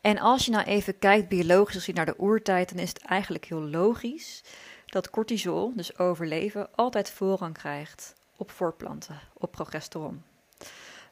En 0.00 0.18
als 0.18 0.44
je 0.44 0.50
nou 0.50 0.64
even 0.64 0.98
kijkt 0.98 1.28
biologisch 1.28 1.74
gezien 1.74 1.94
naar 1.94 2.06
de 2.06 2.20
oertijd, 2.20 2.68
dan 2.68 2.78
is 2.78 2.88
het 2.88 3.02
eigenlijk 3.02 3.44
heel 3.44 3.62
logisch 3.62 4.42
dat 4.86 5.10
cortisol, 5.10 5.72
dus 5.74 5.98
overleven, 5.98 6.68
altijd 6.74 7.10
voorrang 7.10 7.54
krijgt 7.54 8.14
op 8.36 8.50
voortplanten, 8.50 9.20
op 9.32 9.50
progesteron. 9.50 10.22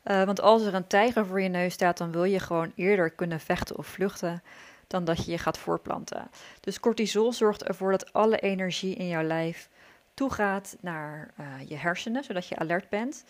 Uh, 0.05 0.25
want 0.25 0.41
als 0.41 0.63
er 0.63 0.75
een 0.75 0.87
tijger 0.87 1.27
voor 1.27 1.41
je 1.41 1.49
neus 1.49 1.73
staat, 1.73 1.99
dan 1.99 2.13
wil 2.13 2.25
je 2.25 2.41
gewoon 2.41 2.73
eerder 2.77 3.11
kunnen 3.11 3.41
vechten 3.41 3.79
of 3.79 3.87
vluchten 3.87 4.43
dan 4.87 5.05
dat 5.05 5.25
je 5.25 5.31
je 5.31 5.39
gaat 5.39 5.59
voortplanten. 5.59 6.31
Dus 6.61 6.81
cortisol 6.81 7.33
zorgt 7.33 7.65
ervoor 7.65 7.91
dat 7.91 8.13
alle 8.13 8.39
energie 8.39 8.95
in 8.95 9.09
jouw 9.09 9.23
lijf 9.23 9.69
toegaat 10.15 10.77
naar 10.81 11.31
uh, 11.41 11.47
je 11.69 11.77
hersenen, 11.77 12.25
zodat 12.25 12.47
je 12.47 12.57
alert 12.57 12.89
bent. 12.89 13.25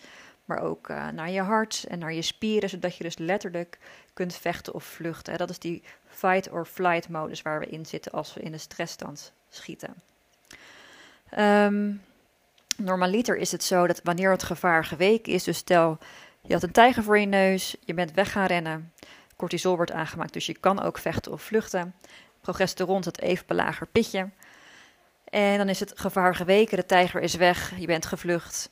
Maar 0.45 0.59
ook 0.59 0.89
uh, 0.89 1.09
naar 1.09 1.29
je 1.29 1.41
hart 1.41 1.85
en 1.89 1.99
naar 1.99 2.13
je 2.13 2.21
spieren, 2.21 2.69
zodat 2.69 2.97
je 2.97 3.03
dus 3.03 3.17
letterlijk 3.17 3.77
kunt 4.13 4.35
vechten 4.35 4.73
of 4.73 4.83
vluchten. 4.83 5.37
Dat 5.37 5.49
is 5.49 5.59
die 5.59 5.83
fight 6.07 6.51
or 6.51 6.65
flight 6.65 7.09
modus 7.09 7.41
waar 7.41 7.59
we 7.59 7.65
in 7.65 7.85
zitten 7.85 8.11
als 8.11 8.33
we 8.33 8.41
in 8.41 8.51
de 8.51 8.57
stressstand 8.57 9.33
schieten. 9.49 9.93
Um, 11.37 12.01
Normaliter 12.77 13.37
is 13.37 13.51
het 13.51 13.63
zo 13.63 13.87
dat 13.87 14.01
wanneer 14.03 14.31
het 14.31 14.43
gevaar 14.43 14.85
geweken 14.85 15.33
is, 15.33 15.43
dus 15.43 15.57
stel 15.57 15.97
je 16.45 16.53
had 16.53 16.63
een 16.63 16.71
tijger 16.71 17.03
voor 17.03 17.19
je 17.19 17.25
neus, 17.25 17.75
je 17.79 17.93
bent 17.93 18.13
weg 18.13 18.31
gaan 18.31 18.45
rennen, 18.45 18.93
cortisol 19.35 19.75
wordt 19.75 19.91
aangemaakt, 19.91 20.33
dus 20.33 20.45
je 20.45 20.57
kan 20.57 20.81
ook 20.81 20.97
vechten 20.97 21.31
of 21.31 21.41
vluchten. 21.41 21.95
Progesteron 22.41 23.03
zat 23.03 23.19
even 23.19 23.45
een 23.47 23.55
lager 23.55 23.87
pitje. 23.87 24.29
En 25.23 25.57
dan 25.57 25.69
is 25.69 25.79
het 25.79 25.93
gevaar 25.95 26.35
geweken, 26.35 26.77
de 26.77 26.85
tijger 26.85 27.21
is 27.21 27.35
weg, 27.35 27.79
je 27.79 27.85
bent 27.85 28.05
gevlucht. 28.05 28.69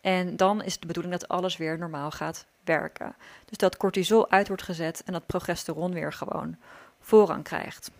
En 0.00 0.36
dan 0.36 0.62
is 0.62 0.78
de 0.78 0.86
bedoeling 0.86 1.14
dat 1.18 1.28
alles 1.28 1.56
weer 1.56 1.78
normaal 1.78 2.10
gaat 2.10 2.46
werken. 2.64 3.14
Dus 3.44 3.58
dat 3.58 3.76
cortisol 3.76 4.30
uit 4.30 4.48
wordt 4.48 4.62
gezet 4.62 5.02
en 5.04 5.12
dat 5.12 5.26
progesteron 5.26 5.92
weer 5.92 6.12
gewoon 6.12 6.56
voorrang 7.00 7.44
krijgt. 7.44 7.90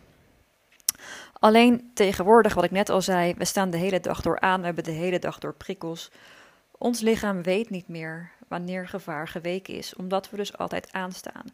Alleen 1.40 1.90
tegenwoordig, 1.94 2.54
wat 2.54 2.64
ik 2.64 2.70
net 2.70 2.88
al 2.88 3.02
zei, 3.02 3.35
we 3.35 3.44
staan 3.44 3.70
de 3.70 3.76
hele 3.76 4.00
dag 4.00 4.20
door 4.20 4.40
aan, 4.40 4.61
we 4.61 4.66
hebben 4.66 4.85
de 4.85 4.90
hele 4.90 5.18
dag 5.18 5.38
door 5.38 5.54
prikkels. 5.54 6.11
Ons 6.78 7.00
lichaam 7.00 7.42
weet 7.42 7.70
niet 7.70 7.88
meer 7.88 8.30
wanneer 8.49 8.88
gevaar 8.88 9.28
geweken 9.28 9.75
is, 9.75 9.94
omdat 9.94 10.30
we 10.30 10.37
dus 10.37 10.59
altijd 10.59 10.92
aanstaan. 10.92 11.44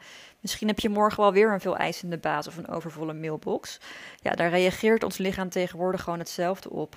Misschien 0.40 0.68
heb 0.68 0.78
je 0.78 0.88
morgen 0.88 1.22
wel 1.22 1.32
weer 1.32 1.52
een 1.52 1.60
veel 1.60 1.76
eisende 1.76 2.18
baas 2.18 2.46
of 2.46 2.56
een 2.56 2.68
overvolle 2.68 3.14
mailbox. 3.14 3.80
Ja, 4.22 4.32
daar 4.32 4.50
reageert 4.50 5.02
ons 5.02 5.18
lichaam 5.18 5.48
tegenwoordig 5.48 6.02
gewoon 6.02 6.18
hetzelfde 6.18 6.70
op 6.70 6.96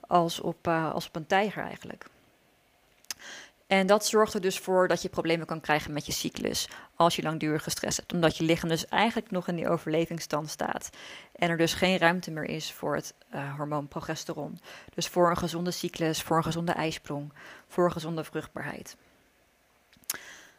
als 0.00 0.40
op, 0.40 0.66
uh, 0.68 0.92
als 0.92 1.06
op 1.06 1.16
een 1.16 1.26
tijger 1.26 1.62
eigenlijk. 1.62 2.06
En 3.70 3.86
dat 3.86 4.06
zorgt 4.06 4.34
er 4.34 4.40
dus 4.40 4.58
voor 4.58 4.88
dat 4.88 5.02
je 5.02 5.08
problemen 5.08 5.46
kan 5.46 5.60
krijgen 5.60 5.92
met 5.92 6.06
je 6.06 6.12
cyclus 6.12 6.68
als 6.94 7.16
je 7.16 7.22
langdurige 7.22 7.70
stress 7.70 7.96
hebt, 7.96 8.12
omdat 8.12 8.36
je 8.36 8.44
lichaam 8.44 8.68
dus 8.68 8.86
eigenlijk 8.88 9.30
nog 9.30 9.48
in 9.48 9.56
die 9.56 9.68
overlevingsstand 9.68 10.50
staat 10.50 10.90
en 11.32 11.50
er 11.50 11.56
dus 11.56 11.74
geen 11.74 11.98
ruimte 11.98 12.30
meer 12.30 12.44
is 12.44 12.72
voor 12.72 12.94
het 12.94 13.14
uh, 13.34 13.56
hormoon 13.56 13.88
progesteron. 13.88 14.60
Dus 14.94 15.06
voor 15.06 15.30
een 15.30 15.36
gezonde 15.36 15.70
cyclus, 15.70 16.22
voor 16.22 16.36
een 16.36 16.42
gezonde 16.42 16.72
ijsprong, 16.72 17.32
voor 17.68 17.84
een 17.84 17.92
gezonde 17.92 18.24
vruchtbaarheid. 18.24 18.96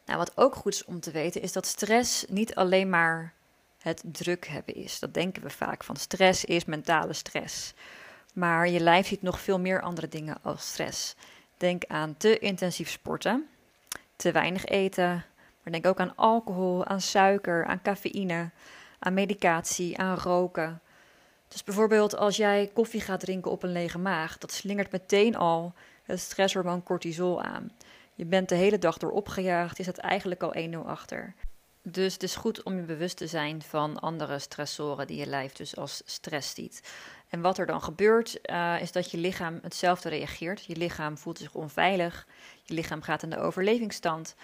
Nou, 0.05 0.17
wat 0.17 0.37
ook 0.37 0.55
goed 0.55 0.73
is 0.73 0.85
om 0.85 0.99
te 0.99 1.11
weten 1.11 1.41
is 1.41 1.51
dat 1.51 1.65
stress 1.65 2.25
niet 2.27 2.55
alleen 2.55 2.89
maar 2.89 3.33
het 3.77 4.03
druk 4.05 4.47
hebben 4.47 4.75
is. 4.75 4.99
Dat 4.99 5.13
denken 5.13 5.43
we 5.43 5.49
vaak 5.49 5.83
van 5.83 5.95
stress 5.95 6.45
is 6.45 6.65
mentale 6.65 7.13
stress. 7.13 7.73
Maar 8.33 8.69
je 8.69 8.79
lijf 8.79 9.07
ziet 9.07 9.21
nog 9.21 9.39
veel 9.39 9.59
meer 9.59 9.81
andere 9.81 10.07
dingen 10.07 10.37
als 10.41 10.67
stress. 10.67 11.15
Denk 11.61 11.83
aan 11.87 12.17
te 12.17 12.39
intensief 12.39 12.89
sporten, 12.89 13.47
te 14.15 14.31
weinig 14.31 14.65
eten, 14.65 15.25
maar 15.63 15.71
denk 15.71 15.85
ook 15.85 15.99
aan 15.99 16.15
alcohol, 16.15 16.85
aan 16.85 17.01
suiker, 17.01 17.65
aan 17.65 17.81
cafeïne, 17.81 18.49
aan 18.99 19.13
medicatie, 19.13 19.97
aan 19.97 20.17
roken. 20.17 20.81
Dus 21.47 21.63
bijvoorbeeld 21.63 22.17
als 22.17 22.37
jij 22.37 22.69
koffie 22.73 23.01
gaat 23.01 23.19
drinken 23.19 23.51
op 23.51 23.63
een 23.63 23.71
lege 23.71 23.97
maag, 23.97 24.37
dat 24.37 24.51
slingert 24.51 24.91
meteen 24.91 25.35
al 25.35 25.73
het 26.03 26.19
stresshormoon 26.19 26.83
cortisol 26.83 27.41
aan. 27.41 27.71
Je 28.15 28.25
bent 28.25 28.49
de 28.49 28.55
hele 28.55 28.77
dag 28.77 28.97
door 28.97 29.11
opgejaagd, 29.11 29.77
je 29.77 29.83
staat 29.83 29.97
eigenlijk 29.97 30.43
al 30.43 30.55
1-0 30.55 30.77
achter. 30.85 31.33
Dus 31.81 32.13
het 32.13 32.23
is 32.23 32.35
goed 32.35 32.63
om 32.63 32.75
je 32.75 32.81
bewust 32.81 33.17
te 33.17 33.27
zijn 33.27 33.61
van 33.61 33.99
andere 33.99 34.39
stressoren 34.39 35.07
die 35.07 35.17
je 35.17 35.25
lijf 35.25 35.53
dus 35.53 35.75
als 35.75 36.01
stress 36.05 36.53
ziet. 36.53 36.81
En 37.31 37.41
wat 37.41 37.57
er 37.57 37.65
dan 37.65 37.81
gebeurt, 37.83 38.39
uh, 38.45 38.81
is 38.81 38.91
dat 38.91 39.11
je 39.11 39.17
lichaam 39.17 39.59
hetzelfde 39.61 40.09
reageert. 40.09 40.65
Je 40.65 40.75
lichaam 40.75 41.17
voelt 41.17 41.37
zich 41.37 41.53
onveilig, 41.53 42.27
je 42.63 42.73
lichaam 42.73 43.01
gaat 43.01 43.23
in 43.23 43.29
de 43.29 43.39
overlevingsstand. 43.39 44.35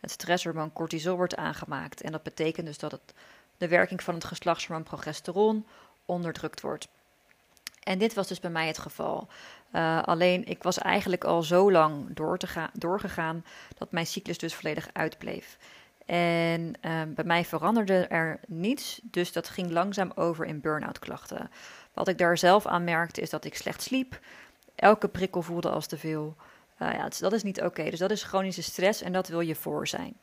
Het 0.00 0.10
stresshormoon 0.10 0.72
cortisol 0.72 1.16
wordt 1.16 1.36
aangemaakt. 1.36 2.00
En 2.00 2.12
dat 2.12 2.22
betekent 2.22 2.66
dus 2.66 2.78
dat 2.78 2.90
het, 2.90 3.14
de 3.58 3.68
werking 3.68 4.02
van 4.02 4.14
het 4.14 4.24
geslachtshormoon 4.24 4.82
progesteron 4.82 5.66
onderdrukt 6.04 6.60
wordt. 6.60 6.88
En 7.82 7.98
dit 7.98 8.14
was 8.14 8.28
dus 8.28 8.40
bij 8.40 8.50
mij 8.50 8.66
het 8.66 8.78
geval. 8.78 9.28
Uh, 9.72 10.02
alleen 10.02 10.46
ik 10.46 10.62
was 10.62 10.78
eigenlijk 10.78 11.24
al 11.24 11.42
zo 11.42 11.72
lang 11.72 12.14
door 12.14 12.38
te 12.38 12.46
gaan, 12.46 12.70
doorgegaan 12.72 13.44
dat 13.78 13.92
mijn 13.92 14.06
cyclus 14.06 14.38
dus 14.38 14.54
volledig 14.54 14.88
uitbleef. 14.92 15.58
En 16.06 16.60
uh, 16.60 17.02
bij 17.06 17.24
mij 17.24 17.44
veranderde 17.44 18.06
er 18.06 18.40
niets, 18.46 19.00
dus 19.02 19.32
dat 19.32 19.48
ging 19.48 19.70
langzaam 19.70 20.12
over 20.14 20.46
in 20.46 20.60
burn-out 20.60 20.98
klachten. 20.98 21.50
Wat 21.94 22.08
ik 22.08 22.18
daar 22.18 22.38
zelf 22.38 22.66
aan 22.66 22.84
merkte 22.84 23.20
is 23.20 23.30
dat 23.30 23.44
ik 23.44 23.56
slecht 23.56 23.82
sliep, 23.82 24.20
elke 24.74 25.08
prikkel 25.08 25.42
voelde 25.42 25.70
als 25.70 25.86
te 25.86 25.98
veel. 25.98 26.36
Uh, 26.82 26.92
ja, 26.92 27.08
dat 27.18 27.32
is 27.32 27.42
niet 27.42 27.62
oké. 27.62 27.90
Dus 27.90 27.98
dat 27.98 28.10
is 28.10 28.22
chronische 28.22 28.62
stress 28.62 29.02
en 29.02 29.12
dat 29.12 29.28
wil 29.28 29.40
je 29.40 29.54
voor 29.54 29.88
zijn. 29.88 30.16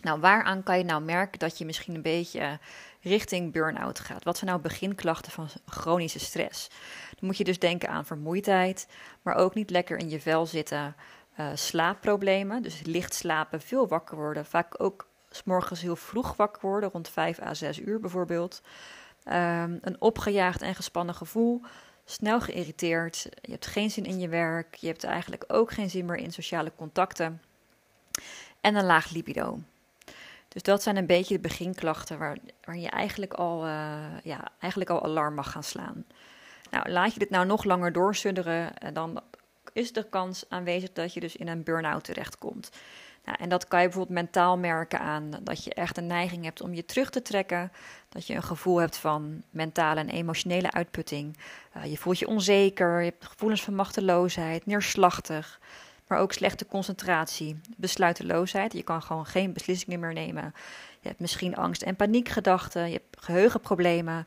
Nou, 0.00 0.20
waaraan 0.20 0.62
kan 0.62 0.78
je 0.78 0.84
nou 0.84 1.02
merken 1.02 1.38
dat 1.38 1.58
je 1.58 1.64
misschien 1.64 1.94
een 1.94 2.02
beetje 2.02 2.58
richting 3.00 3.52
burn-out 3.52 4.00
gaat? 4.00 4.24
Wat 4.24 4.36
zijn 4.38 4.50
nou 4.50 4.62
beginklachten 4.62 5.32
van 5.32 5.48
chronische 5.66 6.18
stress? 6.18 6.68
Dan 7.10 7.26
moet 7.28 7.36
je 7.36 7.44
dus 7.44 7.58
denken 7.58 7.88
aan 7.88 8.06
vermoeidheid, 8.06 8.88
maar 9.22 9.34
ook 9.34 9.54
niet 9.54 9.70
lekker 9.70 9.98
in 9.98 10.10
je 10.10 10.20
vel 10.20 10.46
zitten. 10.46 10.94
Uh, 11.40 11.46
slaapproblemen, 11.54 12.62
dus 12.62 12.82
licht 12.84 13.14
slapen, 13.14 13.60
veel 13.60 13.88
wakker 13.88 14.16
worden. 14.16 14.46
Vaak 14.46 14.80
ook 14.82 15.08
s 15.30 15.42
morgens 15.44 15.80
heel 15.80 15.96
vroeg 15.96 16.36
wakker 16.36 16.62
worden, 16.62 16.90
rond 16.90 17.08
5 17.08 17.40
à 17.40 17.54
6 17.54 17.78
uur 17.78 18.00
bijvoorbeeld. 18.00 18.62
Um, 19.28 19.78
een 19.80 19.96
opgejaagd 19.98 20.62
en 20.62 20.74
gespannen 20.74 21.14
gevoel, 21.14 21.62
snel 22.04 22.40
geïrriteerd, 22.40 23.28
je 23.40 23.50
hebt 23.50 23.66
geen 23.66 23.90
zin 23.90 24.04
in 24.04 24.20
je 24.20 24.28
werk, 24.28 24.74
je 24.74 24.86
hebt 24.86 25.04
eigenlijk 25.04 25.44
ook 25.46 25.72
geen 25.72 25.90
zin 25.90 26.04
meer 26.04 26.16
in 26.16 26.32
sociale 26.32 26.72
contacten 26.76 27.42
en 28.60 28.74
een 28.74 28.84
laag 28.84 29.10
libido. 29.10 29.58
Dus 30.48 30.62
dat 30.62 30.82
zijn 30.82 30.96
een 30.96 31.06
beetje 31.06 31.34
de 31.34 31.40
beginklachten 31.40 32.18
waar, 32.18 32.36
waar 32.64 32.76
je 32.76 32.88
eigenlijk 32.88 33.32
al, 33.34 33.66
uh, 33.66 33.94
ja, 34.22 34.48
eigenlijk 34.58 34.90
al 34.90 35.04
alarm 35.04 35.34
mag 35.34 35.50
gaan 35.50 35.62
slaan. 35.62 36.04
Nou, 36.70 36.90
laat 36.90 37.12
je 37.12 37.18
dit 37.18 37.30
nou 37.30 37.46
nog 37.46 37.64
langer 37.64 37.92
doorsudderen, 37.92 38.72
dan 38.92 39.22
is 39.76 39.92
de 39.92 40.08
kans 40.08 40.44
aanwezig 40.48 40.92
dat 40.92 41.14
je 41.14 41.20
dus 41.20 41.36
in 41.36 41.48
een 41.48 41.62
burn-out 41.62 42.04
terechtkomt. 42.04 42.70
Nou, 43.24 43.38
en 43.40 43.48
dat 43.48 43.68
kan 43.68 43.80
je 43.80 43.86
bijvoorbeeld 43.86 44.18
mentaal 44.18 44.58
merken 44.58 45.00
aan 45.00 45.30
dat 45.42 45.64
je 45.64 45.74
echt 45.74 45.96
een 45.96 46.06
neiging 46.06 46.44
hebt 46.44 46.60
om 46.60 46.74
je 46.74 46.84
terug 46.84 47.10
te 47.10 47.22
trekken. 47.22 47.72
Dat 48.08 48.26
je 48.26 48.34
een 48.34 48.42
gevoel 48.42 48.76
hebt 48.80 48.96
van 48.96 49.42
mentale 49.50 50.00
en 50.00 50.08
emotionele 50.08 50.70
uitputting. 50.70 51.38
Uh, 51.76 51.84
je 51.84 51.96
voelt 51.96 52.18
je 52.18 52.28
onzeker, 52.28 52.98
je 52.98 53.10
hebt 53.10 53.24
gevoelens 53.24 53.62
van 53.62 53.74
machteloosheid, 53.74 54.66
neerslachtig. 54.66 55.60
Maar 56.06 56.18
ook 56.18 56.32
slechte 56.32 56.66
concentratie, 56.66 57.60
besluiteloosheid. 57.76 58.72
Je 58.72 58.82
kan 58.82 59.02
gewoon 59.02 59.26
geen 59.26 59.52
beslissingen 59.52 60.00
meer 60.00 60.12
nemen. 60.12 60.54
Je 61.00 61.08
hebt 61.08 61.20
misschien 61.20 61.56
angst- 61.56 61.82
en 61.82 61.96
paniekgedachten. 61.96 62.86
Je 62.86 62.92
hebt 62.92 63.24
geheugenproblemen. 63.24 64.26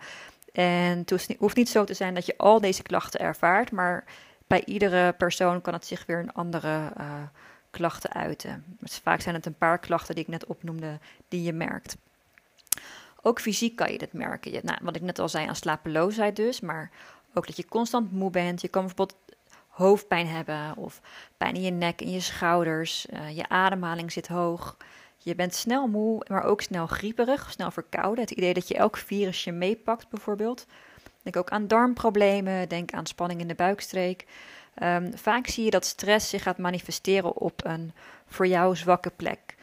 En 0.52 0.98
het 0.98 1.38
hoeft 1.40 1.56
niet 1.56 1.70
zo 1.70 1.84
te 1.84 1.94
zijn 1.94 2.14
dat 2.14 2.26
je 2.26 2.38
al 2.38 2.62
deze 2.62 2.82
klachten 2.82 3.20
ervaart. 3.20 3.72
Maar 3.72 4.04
bij 4.50 4.64
iedere 4.66 5.14
persoon 5.14 5.62
kan 5.62 5.74
het 5.74 5.86
zich 5.86 6.06
weer 6.06 6.20
een 6.20 6.34
andere 6.34 6.92
uh, 7.00 7.22
klachten 7.70 8.14
uiten. 8.14 8.64
Dus 8.80 8.98
vaak 8.98 9.22
zijn 9.22 9.36
het 9.36 9.46
een 9.46 9.58
paar 9.58 9.80
klachten 9.80 10.16
die 10.16 10.24
ik 10.24 10.30
net 10.30 10.46
opnoemde, 10.46 11.00
die 11.28 11.44
je 11.44 11.54
merkt. 11.54 11.98
Ook 13.22 13.42
fysiek 13.42 13.76
kan 13.76 13.92
je 13.92 13.98
dit 13.98 14.14
merken. 14.14 14.52
Je, 14.52 14.60
nou, 14.64 14.78
wat 14.82 14.96
ik 14.96 15.02
net 15.02 15.20
al 15.20 15.30
zei 15.30 15.48
aan 15.48 15.56
slapeloosheid 15.56 16.36
dus, 16.36 16.60
maar 16.60 16.92
ook 17.34 17.48
dat 17.48 17.58
je 17.58 17.66
constant 17.66 18.12
moe 18.12 18.30
bent. 18.30 18.62
Je 18.62 18.68
kan 18.68 18.86
bijvoorbeeld 18.86 19.18
hoofdpijn 19.68 20.28
hebben 20.28 20.78
of 20.78 21.02
pijn 21.38 21.56
in 21.56 21.62
je 21.62 21.72
nek, 21.72 22.02
in 22.02 22.12
je 22.12 22.20
schouders. 22.20 23.06
Uh, 23.10 23.36
je 23.36 23.50
ademhaling 23.50 24.12
zit 24.12 24.28
hoog. 24.28 24.78
Je 25.18 25.36
bent 25.36 25.56
snel 25.56 25.88
moe, 25.88 26.26
maar 26.28 26.44
ook 26.44 26.62
snel 26.62 26.88
grieperig, 26.88 27.52
snel 27.52 27.72
verkouden. 27.72 28.24
Het 28.24 28.34
idee 28.34 28.54
dat 28.54 28.68
je 28.68 28.76
elk 28.76 28.98
virusje 28.98 29.52
meepakt 29.52 30.10
bijvoorbeeld. 30.10 30.66
Denk 31.32 31.46
ook 31.46 31.54
aan 31.54 31.68
darmproblemen, 31.68 32.70
denk 32.70 32.94
aan 32.94 33.06
spanning 33.06 33.40
in 33.40 33.48
de 33.48 33.56
buikstreek. 33.56 34.26
Um, 34.84 35.18
vaak 35.18 35.48
zie 35.48 35.64
je 35.64 35.70
dat 35.70 35.86
stress 35.86 36.30
zich 36.30 36.44
gaat 36.44 36.58
manifesteren 36.58 37.36
op 37.36 37.66
een 37.66 37.94
voor 38.28 38.48
jou 38.48 38.76
zwakke 38.76 39.10
plek. 39.16 39.56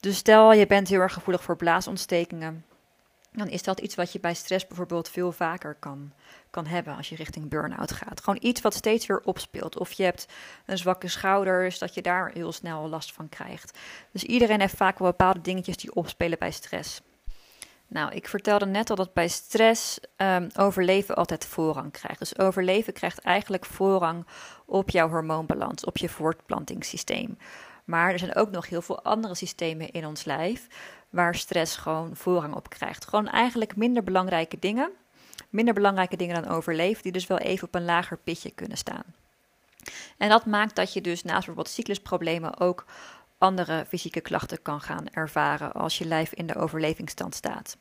Dus 0.00 0.16
stel 0.16 0.52
je 0.52 0.66
bent 0.66 0.88
heel 0.88 1.00
erg 1.00 1.12
gevoelig 1.12 1.42
voor 1.42 1.56
blaasontstekingen, 1.56 2.64
dan 3.32 3.48
is 3.48 3.62
dat 3.62 3.80
iets 3.80 3.94
wat 3.94 4.12
je 4.12 4.20
bij 4.20 4.34
stress 4.34 4.66
bijvoorbeeld 4.66 5.08
veel 5.08 5.32
vaker 5.32 5.76
kan, 5.78 6.12
kan 6.50 6.66
hebben 6.66 6.96
als 6.96 7.08
je 7.08 7.16
richting 7.16 7.48
burn-out 7.48 7.92
gaat. 7.92 8.20
Gewoon 8.20 8.38
iets 8.42 8.60
wat 8.60 8.74
steeds 8.74 9.06
weer 9.06 9.20
opspeelt. 9.20 9.78
Of 9.78 9.92
je 9.92 10.02
hebt 10.02 10.26
een 10.66 10.78
zwakke 10.78 11.08
schouders, 11.08 11.78
dat 11.78 11.94
je 11.94 12.02
daar 12.02 12.30
heel 12.34 12.52
snel 12.52 12.88
last 12.88 13.12
van 13.12 13.28
krijgt. 13.28 13.78
Dus 14.10 14.24
iedereen 14.24 14.60
heeft 14.60 14.76
vaak 14.76 14.98
wel 14.98 15.08
bepaalde 15.10 15.40
dingetjes 15.40 15.76
die 15.76 15.94
opspelen 15.94 16.38
bij 16.38 16.50
stress. 16.50 17.00
Nou, 17.94 18.12
ik 18.12 18.28
vertelde 18.28 18.66
net 18.66 18.90
al 18.90 18.96
dat 18.96 19.12
bij 19.12 19.28
stress 19.28 19.98
um, 20.16 20.48
overleven 20.56 21.14
altijd 21.14 21.46
voorrang 21.46 21.92
krijgt. 21.92 22.18
Dus 22.18 22.38
overleven 22.38 22.92
krijgt 22.92 23.18
eigenlijk 23.18 23.64
voorrang 23.64 24.26
op 24.64 24.90
jouw 24.90 25.08
hormoonbalans, 25.08 25.84
op 25.84 25.96
je 25.96 26.08
voortplantingssysteem. 26.08 27.38
Maar 27.84 28.12
er 28.12 28.18
zijn 28.18 28.34
ook 28.34 28.50
nog 28.50 28.68
heel 28.68 28.82
veel 28.82 29.02
andere 29.02 29.34
systemen 29.34 29.90
in 29.90 30.06
ons 30.06 30.24
lijf 30.24 30.66
waar 31.10 31.34
stress 31.34 31.76
gewoon 31.76 32.16
voorrang 32.16 32.54
op 32.54 32.68
krijgt. 32.68 33.06
Gewoon 33.06 33.28
eigenlijk 33.28 33.76
minder 33.76 34.04
belangrijke 34.04 34.58
dingen. 34.58 34.90
Minder 35.50 35.74
belangrijke 35.74 36.16
dingen 36.16 36.42
dan 36.42 36.52
overleven, 36.52 37.02
die 37.02 37.12
dus 37.12 37.26
wel 37.26 37.38
even 37.38 37.66
op 37.66 37.74
een 37.74 37.84
lager 37.84 38.18
pitje 38.18 38.50
kunnen 38.50 38.78
staan. 38.78 39.04
En 40.18 40.28
dat 40.28 40.46
maakt 40.46 40.76
dat 40.76 40.92
je 40.92 41.00
dus 41.00 41.22
naast 41.22 41.36
bijvoorbeeld 41.36 41.74
cyclusproblemen 41.74 42.60
ook 42.60 42.84
andere 43.38 43.84
fysieke 43.88 44.20
klachten 44.20 44.62
kan 44.62 44.80
gaan 44.80 45.08
ervaren 45.08 45.72
als 45.72 45.98
je 45.98 46.04
lijf 46.04 46.32
in 46.32 46.46
de 46.46 46.54
overlevingsstand 46.54 47.34
staat. 47.34 47.76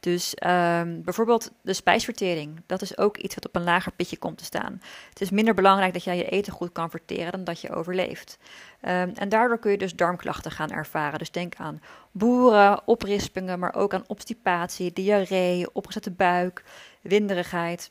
Dus 0.00 0.34
um, 0.46 1.02
bijvoorbeeld 1.02 1.50
de 1.62 1.72
spijsvertering, 1.72 2.62
dat 2.66 2.82
is 2.82 2.98
ook 2.98 3.16
iets 3.16 3.34
wat 3.34 3.46
op 3.46 3.56
een 3.56 3.64
lager 3.64 3.92
pitje 3.92 4.16
komt 4.16 4.38
te 4.38 4.44
staan. 4.44 4.80
Het 5.08 5.20
is 5.20 5.30
minder 5.30 5.54
belangrijk 5.54 5.92
dat 5.92 6.04
jij 6.04 6.16
je 6.16 6.28
eten 6.28 6.52
goed 6.52 6.72
kan 6.72 6.90
verteren 6.90 7.32
dan 7.32 7.44
dat 7.44 7.60
je 7.60 7.74
overleeft. 7.74 8.38
Um, 8.82 9.12
en 9.14 9.28
daardoor 9.28 9.58
kun 9.58 9.70
je 9.70 9.78
dus 9.78 9.94
darmklachten 9.94 10.50
gaan 10.50 10.70
ervaren. 10.70 11.18
Dus 11.18 11.30
denk 11.30 11.54
aan 11.56 11.82
boeren, 12.10 12.86
oprispingen, 12.86 13.58
maar 13.58 13.74
ook 13.74 13.94
aan 13.94 14.04
obstipatie, 14.06 14.92
diarree, 14.92 15.72
opgezette 15.72 16.10
buik, 16.10 16.64
winderigheid. 17.00 17.90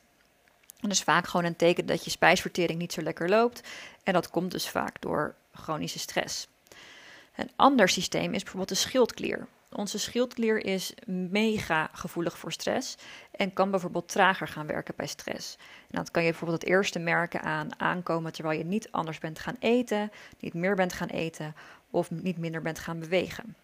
En 0.66 0.88
dat 0.88 0.92
is 0.92 1.02
vaak 1.02 1.26
gewoon 1.26 1.46
een 1.46 1.56
teken 1.56 1.86
dat 1.86 2.04
je 2.04 2.10
spijsvertering 2.10 2.78
niet 2.78 2.92
zo 2.92 3.02
lekker 3.02 3.28
loopt. 3.28 3.68
En 4.02 4.12
dat 4.12 4.30
komt 4.30 4.50
dus 4.50 4.68
vaak 4.68 5.00
door 5.00 5.34
chronische 5.52 5.98
stress. 5.98 6.48
Een 7.36 7.50
ander 7.56 7.88
systeem 7.88 8.34
is 8.34 8.42
bijvoorbeeld 8.42 8.68
de 8.68 8.74
schildklier. 8.74 9.46
Onze 9.76 9.98
schildklier 9.98 10.64
is 10.64 10.94
mega 11.06 11.90
gevoelig 11.92 12.38
voor 12.38 12.52
stress 12.52 12.96
en 13.30 13.52
kan 13.52 13.70
bijvoorbeeld 13.70 14.08
trager 14.08 14.48
gaan 14.48 14.66
werken 14.66 14.94
bij 14.96 15.06
stress. 15.06 15.56
En 15.90 15.98
dat 15.98 16.10
kan 16.10 16.22
je 16.22 16.30
bijvoorbeeld 16.30 16.60
het 16.60 16.70
eerste 16.70 16.98
merken 16.98 17.42
aan 17.42 17.80
aankomen 17.80 18.32
terwijl 18.32 18.58
je 18.58 18.64
niet 18.64 18.92
anders 18.92 19.18
bent 19.18 19.38
gaan 19.38 19.56
eten, 19.58 20.10
niet 20.38 20.54
meer 20.54 20.74
bent 20.74 20.92
gaan 20.92 21.08
eten 21.08 21.54
of 21.90 22.10
niet 22.10 22.38
minder 22.38 22.62
bent 22.62 22.78
gaan 22.78 22.98
bewegen. 22.98 23.56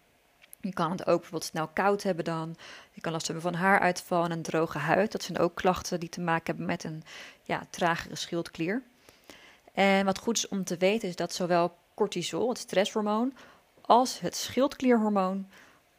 Je 0.61 0.73
kan 0.73 0.91
het 0.91 1.01
ook 1.01 1.19
bijvoorbeeld 1.19 1.43
snel 1.43 1.67
koud 1.67 2.03
hebben 2.03 2.25
dan. 2.25 2.55
Je 2.91 3.01
kan 3.01 3.11
last 3.11 3.25
hebben 3.25 3.43
van 3.43 3.53
haaruitval 3.53 4.23
en 4.23 4.31
een 4.31 4.41
droge 4.41 4.77
huid. 4.77 5.11
Dat 5.11 5.23
zijn 5.23 5.37
ook 5.39 5.55
klachten 5.55 5.99
die 5.99 6.09
te 6.09 6.21
maken 6.21 6.45
hebben 6.45 6.65
met 6.65 6.83
een 6.83 7.03
ja, 7.43 7.63
tragere 7.69 8.15
schildklier. 8.15 8.83
En 9.73 10.05
wat 10.05 10.17
goed 10.17 10.37
is 10.37 10.47
om 10.47 10.63
te 10.63 10.77
weten 10.77 11.07
is 11.07 11.15
dat 11.15 11.33
zowel 11.33 11.77
cortisol, 11.93 12.49
het 12.49 12.57
stresshormoon, 12.57 13.33
als 13.81 14.19
het 14.19 14.35
schildklierhormoon, 14.35 15.47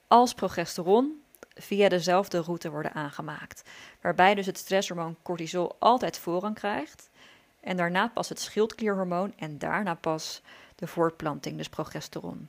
als 0.09 0.35
progesteron 0.35 1.23
via 1.55 1.89
dezelfde 1.89 2.41
route 2.41 2.71
worden 2.71 2.95
aangemaakt. 2.95 3.63
Waarbij 4.01 4.35
dus 4.35 4.47
het 4.47 4.59
stresshormoon 4.59 5.17
cortisol 5.23 5.77
altijd 5.79 6.19
voorrang 6.19 6.55
krijgt. 6.55 7.11
En 7.61 7.77
daarna 7.77 8.09
pas 8.09 8.29
het 8.29 8.41
schildklierhormoon 8.41 9.33
en 9.37 9.59
daarna 9.59 9.95
pas 9.95 10.43
de 10.75 10.87
voortplanting, 10.87 11.57
dus 11.57 11.69
progesteron. 11.69 12.49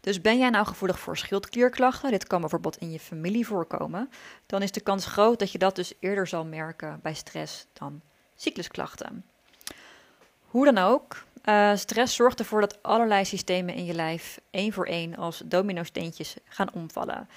Dus 0.00 0.20
ben 0.20 0.38
jij 0.38 0.50
nou 0.50 0.66
gevoelig 0.66 0.98
voor 0.98 1.16
schildklierklachten, 1.16 2.10
dit 2.10 2.26
kan 2.26 2.40
bijvoorbeeld 2.40 2.76
in 2.76 2.90
je 2.90 3.00
familie 3.00 3.46
voorkomen, 3.46 4.10
dan 4.46 4.62
is 4.62 4.72
de 4.72 4.80
kans 4.80 5.06
groot 5.06 5.38
dat 5.38 5.52
je 5.52 5.58
dat 5.58 5.76
dus 5.76 5.92
eerder 5.98 6.26
zal 6.26 6.44
merken 6.44 7.00
bij 7.02 7.14
stress 7.14 7.66
dan 7.72 8.00
cyclusklachten. 8.36 9.24
Hoe 10.46 10.64
dan 10.64 10.78
ook, 10.78 11.24
uh, 11.48 11.76
stress 11.76 12.14
zorgt 12.14 12.38
ervoor 12.38 12.60
dat 12.60 12.82
allerlei 12.82 13.24
systemen 13.24 13.74
in 13.74 13.84
je 13.84 13.94
lijf 13.94 14.40
één 14.50 14.72
voor 14.72 14.86
één 14.86 15.16
als 15.16 15.42
domino-steentjes 15.44 16.36
gaan 16.44 16.72
omvallen. 16.72 17.28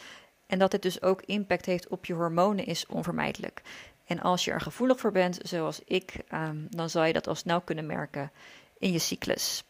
En 0.48 0.60
dat 0.60 0.72
dit 0.72 0.82
dus 0.82 1.02
ook 1.02 1.22
impact 1.22 1.66
heeft 1.66 1.88
op 1.88 2.06
je 2.06 2.14
hormonen 2.14 2.66
is 2.66 2.86
onvermijdelijk. 2.86 3.62
En 4.06 4.20
als 4.22 4.46
je 4.46 4.52
er 4.52 4.62
gevoelig 4.62 5.00
voor 5.00 5.12
bent, 5.12 5.40
zoals 5.42 5.82
ik, 5.86 6.14
um, 6.34 6.68
dan 6.70 6.90
zal 6.90 7.04
je 7.04 7.14
dat 7.14 7.28
al 7.28 7.36
snel 7.36 7.62
kunnen 7.62 7.86
merken 7.86 8.32
in 8.78 8.92
je 8.92 9.00
cyclus. 9.00 9.64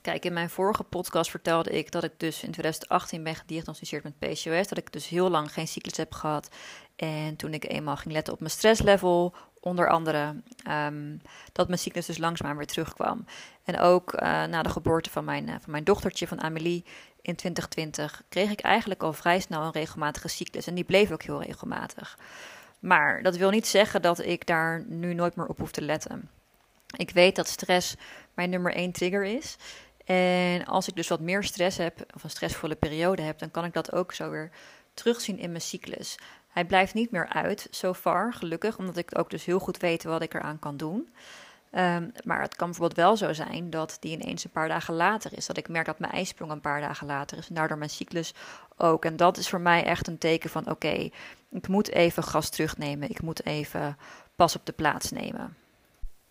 Kijk, 0.00 0.24
in 0.24 0.32
mijn 0.32 0.50
vorige 0.50 0.82
podcast 0.82 1.30
vertelde 1.30 1.70
ik 1.70 1.90
dat 1.90 2.04
ik 2.04 2.12
dus 2.16 2.42
in 2.42 2.50
2018 2.50 3.22
ben 3.22 3.34
gediagnosticeerd 3.34 4.04
met 4.04 4.18
PCOS. 4.18 4.68
Dat 4.68 4.78
ik 4.78 4.92
dus 4.92 5.08
heel 5.08 5.30
lang 5.30 5.52
geen 5.52 5.68
cyclus 5.68 5.96
heb 5.96 6.12
gehad. 6.12 6.48
En 6.96 7.36
toen 7.36 7.54
ik 7.54 7.64
eenmaal 7.68 7.96
ging 7.96 8.14
letten 8.14 8.32
op 8.32 8.38
mijn 8.38 8.50
stresslevel, 8.50 9.34
onder 9.60 9.88
andere, 9.88 10.34
um, 10.68 11.20
dat 11.52 11.66
mijn 11.66 11.78
cyclus 11.78 12.06
dus 12.06 12.18
langzaam 12.18 12.56
weer 12.56 12.66
terugkwam. 12.66 13.24
En 13.64 13.78
ook 13.78 14.12
uh, 14.14 14.20
na 14.44 14.62
de 14.62 14.68
geboorte 14.68 15.10
van 15.10 15.24
mijn, 15.24 15.48
uh, 15.48 15.54
van 15.60 15.70
mijn 15.70 15.84
dochtertje, 15.84 16.26
van 16.26 16.42
Amelie, 16.42 16.84
in 17.22 17.36
2020, 17.36 18.22
kreeg 18.28 18.50
ik 18.50 18.60
eigenlijk 18.60 19.02
al 19.02 19.12
vrij 19.12 19.40
snel 19.40 19.62
een 19.62 19.72
regelmatige 19.72 20.28
cyclus. 20.28 20.66
En 20.66 20.74
die 20.74 20.84
bleef 20.84 21.10
ook 21.10 21.22
heel 21.22 21.42
regelmatig. 21.42 22.18
Maar 22.78 23.22
dat 23.22 23.36
wil 23.36 23.50
niet 23.50 23.66
zeggen 23.66 24.02
dat 24.02 24.18
ik 24.18 24.46
daar 24.46 24.84
nu 24.86 25.14
nooit 25.14 25.36
meer 25.36 25.46
op 25.46 25.58
hoef 25.58 25.70
te 25.70 25.82
letten. 25.82 26.30
Ik 26.96 27.10
weet 27.10 27.36
dat 27.36 27.48
stress 27.48 27.94
mijn 28.34 28.50
nummer 28.50 28.74
één 28.74 28.92
trigger 28.92 29.24
is. 29.24 29.56
En 30.04 30.64
als 30.64 30.88
ik 30.88 30.94
dus 30.94 31.08
wat 31.08 31.20
meer 31.20 31.44
stress 31.44 31.76
heb, 31.76 32.06
of 32.14 32.24
een 32.24 32.30
stressvolle 32.30 32.74
periode 32.74 33.22
heb, 33.22 33.38
dan 33.38 33.50
kan 33.50 33.64
ik 33.64 33.72
dat 33.72 33.92
ook 33.92 34.12
zo 34.12 34.30
weer 34.30 34.50
terugzien 34.94 35.38
in 35.38 35.50
mijn 35.50 35.62
cyclus. 35.62 36.16
Hij 36.50 36.64
blijft 36.64 36.94
niet 36.94 37.10
meer 37.10 37.28
uit, 37.28 37.66
so 37.70 37.94
far, 37.94 38.32
gelukkig, 38.32 38.78
omdat 38.78 38.96
ik 38.96 39.18
ook 39.18 39.30
dus 39.30 39.44
heel 39.44 39.58
goed 39.58 39.76
weet 39.76 40.04
wat 40.04 40.22
ik 40.22 40.34
eraan 40.34 40.58
kan 40.58 40.76
doen. 40.76 41.08
Um, 41.74 42.12
maar 42.24 42.40
het 42.40 42.56
kan 42.56 42.66
bijvoorbeeld 42.66 42.98
wel 42.98 43.16
zo 43.16 43.32
zijn 43.32 43.70
dat 43.70 43.96
die 44.00 44.18
ineens 44.18 44.44
een 44.44 44.50
paar 44.50 44.68
dagen 44.68 44.94
later 44.94 45.36
is. 45.36 45.46
Dat 45.46 45.56
ik 45.56 45.68
merk 45.68 45.86
dat 45.86 45.98
mijn 45.98 46.12
ijsprong 46.12 46.50
een 46.50 46.60
paar 46.60 46.80
dagen 46.80 47.06
later 47.06 47.38
is. 47.38 47.48
En 47.48 47.54
daardoor 47.54 47.78
mijn 47.78 47.90
cyclus 47.90 48.34
ook. 48.76 49.04
En 49.04 49.16
dat 49.16 49.36
is 49.36 49.48
voor 49.48 49.60
mij 49.60 49.84
echt 49.84 50.06
een 50.06 50.18
teken 50.18 50.50
van: 50.50 50.70
oké, 50.70 51.10
ik 51.50 51.68
moet 51.68 51.90
even 51.90 52.22
gas 52.22 52.48
terugnemen. 52.48 53.10
Ik 53.10 53.22
moet 53.22 53.46
even 53.46 53.96
pas 54.36 54.56
op 54.56 54.66
de 54.66 54.72
plaats 54.72 55.10
nemen. 55.10 55.56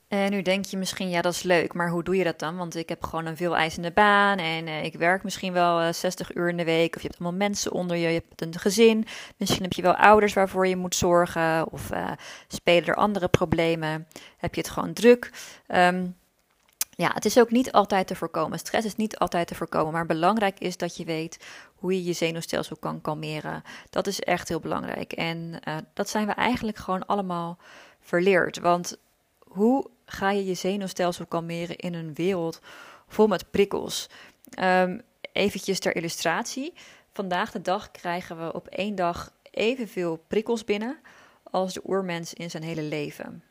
En 0.10 0.32
nu 0.32 0.42
denk 0.42 0.66
je 0.66 0.78
misschien, 0.78 1.10
ja, 1.10 1.22
dat 1.22 1.34
is 1.34 1.44
leuk, 1.44 1.74
maar 1.74 1.90
hoe 1.90 2.04
doe 2.04 2.16
je 2.16 2.24
dat 2.24 2.40
dan? 2.40 2.58
Want 2.58 2.76
ik 2.76 2.90
heb 2.90 3.04
gewoon 3.04 3.26
een 3.26 3.38
veel 3.38 3.56
eisende 3.56 3.92
baan 3.92 4.38
en 4.38 4.68
uh, 4.68 4.84
ik 4.84 4.96
werk 4.96 5.24
misschien 5.24 5.54
wel 5.54 5.80
uh, 5.82 5.88
eh, 5.88 5.94
60 5.94 6.36
uur 6.36 6.50
in 6.50 6.58
de 6.58 6.64
week. 6.64 6.96
Of 6.96 7.02
je 7.02 7.08
hebt 7.08 7.20
allemaal 7.20 7.48
mensen 7.48 7.72
onder 7.72 7.98
je, 7.98 8.08
je 8.08 8.24
hebt 8.28 8.42
een 8.42 8.60
gezin. 8.60 9.06
Misschien 9.38 9.64
heb 9.64 9.74
je 9.74 9.82
wel 9.82 9.96
ouders 9.96 10.34
waarvoor 10.34 10.68
je 10.68 10.76
moet 10.76 10.96
zorgen. 10.96 11.72
Of 11.72 11.92
uh, 11.92 12.12
spelen 12.48 12.88
er 12.88 12.96
andere 12.96 13.28
problemen. 13.28 14.08
Heb 14.38 14.56
je 14.56 14.62
het 14.62 14.70
gewoon 14.70 14.94
druk. 14.94 15.32
Um, 15.68 16.16
ja, 16.90 17.12
het 17.14 17.26
is 17.26 17.40
ook 17.40 17.52
niet 17.52 17.72
altijd 17.72 18.08
te 18.08 18.16
voorkomen. 18.16 18.60
Stress 18.60 18.86
is 18.86 18.96
niet 18.96 19.18
altijd 19.18 19.48
te 19.48 19.56
voorkomen. 19.56 19.94
Maar 19.94 20.06
belangrijk 20.06 20.60
is 20.60 20.78
dat 20.78 20.98
je 20.98 21.06
weet 21.06 21.46
hoe 21.76 21.94
je 21.94 22.04
je 22.04 22.14
zenuwstelsel 22.14 22.76
kan 22.76 23.02
kalmeren. 23.02 23.64
Dat 23.90 24.08
is 24.08 24.20
echt 24.20 24.48
heel 24.48 24.60
belangrijk. 24.60 25.12
En 25.12 25.60
dat 25.94 26.10
zijn 26.10 26.28
we 26.28 26.34
eigenlijk 26.34 26.78
gewoon 26.78 27.06
allemaal 27.06 27.58
verleerd. 28.00 28.60
Want 28.60 28.98
hoe 29.50 29.90
ga 30.12 30.32
je 30.32 30.46
je 30.46 30.54
zenuwstelsel 30.54 31.26
kalmeren 31.26 31.76
in 31.76 31.94
een 31.94 32.14
wereld 32.14 32.60
vol 33.08 33.28
met 33.28 33.52
prikkels? 33.52 34.10
Um, 34.60 35.02
eventjes 35.32 35.80
ter 35.80 35.96
illustratie. 35.96 36.74
Vandaag 37.12 37.52
de 37.52 37.62
dag 37.62 37.92
krijgen 37.92 38.46
we 38.46 38.54
op 38.54 38.68
één 38.68 38.96
dag 38.96 39.34
evenveel 39.52 40.24
prikkels 40.28 40.64
binnen 40.64 40.98
als 41.44 41.74
de 41.74 41.82
oermens 41.86 42.34
in 42.34 42.50
zijn 42.50 42.64
hele 42.64 42.82
leven. 42.82 43.44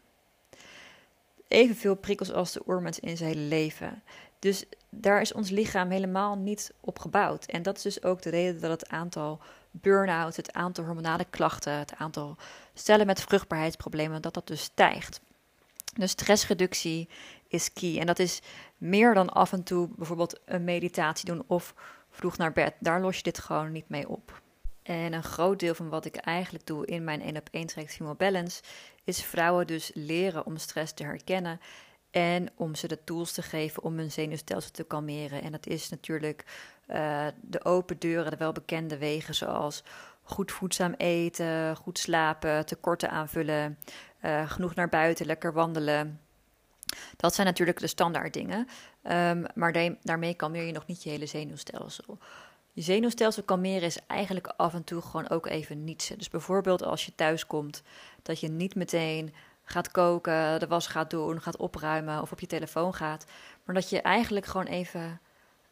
Evenveel 1.49 1.95
prikkels 1.95 2.33
als 2.33 2.53
de 2.53 2.63
oermens 2.67 3.01
in 3.01 3.17
zijn 3.17 3.31
hele 3.31 3.49
leven. 3.49 4.03
Dus 4.39 4.65
daar 4.89 5.21
is 5.21 5.33
ons 5.33 5.51
lichaam 5.51 5.91
helemaal 5.91 6.37
niet 6.37 6.73
op 6.81 6.99
gebouwd. 6.99 7.45
En 7.45 7.63
dat 7.63 7.77
is 7.77 7.83
dus 7.83 8.03
ook 8.03 8.23
de 8.23 8.31
reden 8.31 8.61
dat 8.61 8.71
het 8.71 8.89
aantal 8.89 9.41
burn-out, 9.71 10.37
het 10.37 10.53
aantal 10.53 10.85
hormonale 10.85 11.27
klachten, 11.31 11.73
het 11.73 11.95
aantal 11.97 12.37
stellen 12.75 13.07
met 13.07 13.21
vruchtbaarheidsproblemen, 13.21 14.23
dat 14.23 14.35
dat 14.35 14.47
dus 14.47 14.63
stijgt. 14.63 15.21
Dus 15.99 16.11
stressreductie 16.11 17.09
is 17.49 17.73
key. 17.73 17.99
En 17.99 18.07
dat 18.07 18.19
is 18.19 18.41
meer 18.77 19.15
dan 19.15 19.29
af 19.29 19.53
en 19.53 19.63
toe 19.63 19.89
bijvoorbeeld 19.97 20.41
een 20.45 20.65
meditatie 20.65 21.25
doen 21.25 21.43
of 21.47 21.75
vroeg 22.11 22.37
naar 22.37 22.53
bed. 22.53 22.75
Daar 22.81 23.01
los 23.01 23.17
je 23.17 23.23
dit 23.23 23.39
gewoon 23.39 23.73
niet 23.73 23.89
mee 23.89 24.09
op. 24.09 24.43
En 24.83 25.13
een 25.13 25.23
groot 25.23 25.61
deel 25.61 25.75
van 25.75 25.89
wat 25.89 26.05
ik 26.05 26.17
eigenlijk 26.17 26.67
doe 26.67 26.87
in 26.87 27.05
mijn 27.05 27.23
1 27.23 27.37
op 27.37 27.49
1 27.51 27.67
traject 27.67 27.95
Female 27.95 28.15
Balance 28.15 28.63
is 29.05 29.23
vrouwen 29.23 29.67
dus 29.67 29.91
leren 29.95 30.47
om 30.47 30.57
stress 30.57 30.93
te 30.93 31.03
herkennen 31.03 31.61
en 32.11 32.49
om 32.55 32.75
ze 32.75 32.89
de 32.89 33.05
tools 33.05 33.33
te 33.33 33.43
geven 33.43 33.83
om 33.83 33.99
hun 33.99 34.11
zenuwstelsel 34.11 34.71
te 34.71 34.85
kalmeren. 34.85 35.43
En 35.43 35.53
dat 35.53 35.67
is 35.67 35.89
natuurlijk 35.89 36.45
uh, 36.89 37.27
de 37.41 37.65
open 37.65 37.99
deuren, 37.99 38.31
de 38.31 38.37
welbekende 38.37 38.99
wegen 38.99 39.35
zoals 39.35 39.83
goed 40.29 40.53
voedzaam 40.53 40.95
eten, 40.97 41.77
goed 41.77 41.99
slapen, 41.99 42.67
tekorten 42.67 43.11
aanvullen, 43.11 43.79
uh, 44.23 44.51
genoeg 44.51 44.75
naar 44.75 44.89
buiten, 44.89 45.27
lekker 45.27 45.53
wandelen. 45.53 46.21
Dat 47.17 47.35
zijn 47.35 47.47
natuurlijk 47.47 47.79
de 47.79 47.87
standaard 47.87 48.33
dingen. 48.33 48.69
Um, 49.03 49.45
maar 49.55 49.97
daarmee 50.03 50.35
kalmeer 50.35 50.65
je 50.65 50.73
nog 50.73 50.87
niet 50.87 51.03
je 51.03 51.11
hele 51.11 51.27
zenuwstelsel. 51.27 52.19
Je 52.73 52.83
zenuwstelsel 52.83 53.43
kalmeren 53.43 53.83
is 53.83 54.07
eigenlijk 54.07 54.47
af 54.47 54.75
en 54.75 54.85
toe 54.85 55.03
gewoon 55.03 55.29
ook 55.29 55.47
even 55.47 55.85
niets. 55.85 56.09
Dus 56.09 56.29
bijvoorbeeld 56.29 56.83
als 56.83 57.07
je 57.07 57.15
thuis 57.15 57.47
komt, 57.47 57.83
dat 58.23 58.41
je 58.41 58.49
niet 58.49 58.75
meteen 58.75 59.35
gaat 59.65 59.91
koken, 59.91 60.61
de 60.61 60.67
was 60.67 60.87
gaat 60.87 61.11
doen, 61.11 61.41
gaat 61.43 61.57
opruimen 61.57 62.21
of 62.23 62.33
op 62.33 62.41
je 62.41 62.47
telefoon 62.47 62.95
gaat. 62.95 63.25
Maar 63.65 63.75
dat 63.75 63.91
je 63.91 64.03
eigenlijk 64.03 64.47
gewoon 64.47 64.67
even 64.67 65.21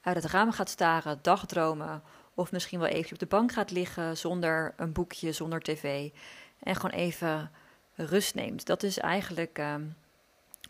uit 0.00 0.16
het 0.16 0.24
raam 0.24 0.52
gaat 0.52 0.68
staren, 0.68 1.18
dagdromen. 1.22 2.02
Of 2.36 2.52
misschien 2.52 2.78
wel 2.78 2.88
even 2.88 3.12
op 3.12 3.18
de 3.18 3.26
bank 3.26 3.52
gaat 3.52 3.70
liggen 3.70 4.16
zonder 4.16 4.74
een 4.76 4.92
boekje, 4.92 5.32
zonder 5.32 5.60
tv. 5.60 6.10
En 6.58 6.74
gewoon 6.76 6.90
even 6.90 7.50
rust 7.94 8.34
neemt. 8.34 8.66
Dat 8.66 8.82
is 8.82 8.98
eigenlijk 8.98 9.58
uh, 9.58 9.74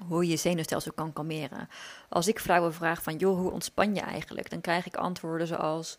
hoe 0.08 0.24
je 0.24 0.30
je 0.30 0.36
zenuwstelsel 0.36 0.92
kan 0.92 1.12
kalmeren. 1.12 1.68
Als 2.08 2.28
ik 2.28 2.40
vrouwen 2.40 2.74
vraag 2.74 3.02
van, 3.02 3.16
joh, 3.16 3.38
hoe 3.38 3.50
ontspan 3.50 3.94
je 3.94 4.00
eigenlijk? 4.00 4.50
Dan 4.50 4.60
krijg 4.60 4.86
ik 4.86 4.96
antwoorden 4.96 5.46
zoals... 5.46 5.96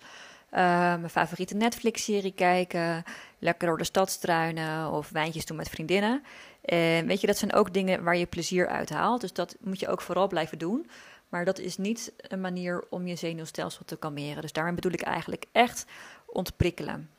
Uh, 0.51 0.59
mijn 0.59 1.09
favoriete 1.09 1.55
Netflix-serie 1.55 2.31
kijken, 2.31 3.03
lekker 3.39 3.67
door 3.67 3.77
de 3.77 3.83
stad 3.83 4.09
struinen 4.09 4.91
of 4.91 5.09
wijntjes 5.09 5.45
doen 5.45 5.57
met 5.57 5.69
vriendinnen. 5.69 6.23
En 6.61 7.07
weet 7.07 7.21
je, 7.21 7.27
dat 7.27 7.37
zijn 7.37 7.53
ook 7.53 7.73
dingen 7.73 8.03
waar 8.03 8.17
je 8.17 8.25
plezier 8.25 8.67
uit 8.67 8.89
haalt. 8.89 9.21
Dus 9.21 9.33
dat 9.33 9.55
moet 9.59 9.79
je 9.79 9.87
ook 9.87 10.01
vooral 10.01 10.27
blijven 10.27 10.57
doen. 10.57 10.89
Maar 11.29 11.45
dat 11.45 11.59
is 11.59 11.77
niet 11.77 12.13
een 12.17 12.41
manier 12.41 12.85
om 12.89 13.07
je 13.07 13.15
zenuwstelsel 13.15 13.85
te 13.85 13.97
kalmeren. 13.97 14.41
Dus 14.41 14.53
daarom 14.53 14.75
bedoel 14.75 14.91
ik 14.91 15.01
eigenlijk 15.01 15.45
echt 15.51 15.85
ontprikkelen. 16.25 17.09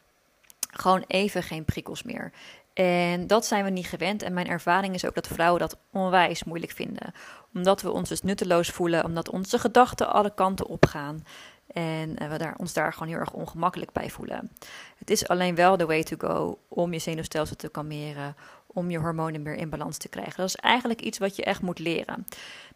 Gewoon 0.70 1.04
even 1.06 1.42
geen 1.42 1.64
prikkels 1.64 2.02
meer. 2.02 2.32
En 2.72 3.26
dat 3.26 3.46
zijn 3.46 3.64
we 3.64 3.70
niet 3.70 3.86
gewend. 3.86 4.22
En 4.22 4.32
mijn 4.32 4.48
ervaring 4.48 4.94
is 4.94 5.04
ook 5.04 5.14
dat 5.14 5.26
vrouwen 5.26 5.60
dat 5.60 5.78
onwijs 5.92 6.44
moeilijk 6.44 6.72
vinden. 6.72 7.12
Omdat 7.54 7.82
we 7.82 7.90
ons 7.90 8.08
dus 8.08 8.22
nutteloos 8.22 8.68
voelen, 8.68 9.04
omdat 9.04 9.30
onze 9.30 9.58
gedachten 9.58 10.12
alle 10.12 10.34
kanten 10.34 10.66
opgaan. 10.66 11.24
En 11.68 12.16
eh, 12.16 12.30
we 12.30 12.38
daar, 12.38 12.54
ons 12.56 12.72
daar 12.72 12.92
gewoon 12.92 13.08
heel 13.08 13.18
erg 13.18 13.32
ongemakkelijk 13.32 13.92
bij 13.92 14.10
voelen. 14.10 14.50
Het 14.98 15.10
is 15.10 15.28
alleen 15.28 15.54
wel 15.54 15.76
de 15.76 15.86
way 15.86 16.02
to 16.02 16.16
go 16.18 16.58
om 16.68 16.92
je 16.92 16.98
zenuwstelsel 16.98 17.56
te 17.56 17.68
kalmeren, 17.68 18.36
om 18.66 18.90
je 18.90 18.98
hormonen 18.98 19.42
meer 19.42 19.54
in 19.54 19.70
balans 19.70 19.96
te 19.96 20.08
krijgen. 20.08 20.36
Dat 20.36 20.48
is 20.48 20.56
eigenlijk 20.56 21.00
iets 21.00 21.18
wat 21.18 21.36
je 21.36 21.44
echt 21.44 21.62
moet 21.62 21.78
leren. 21.78 22.26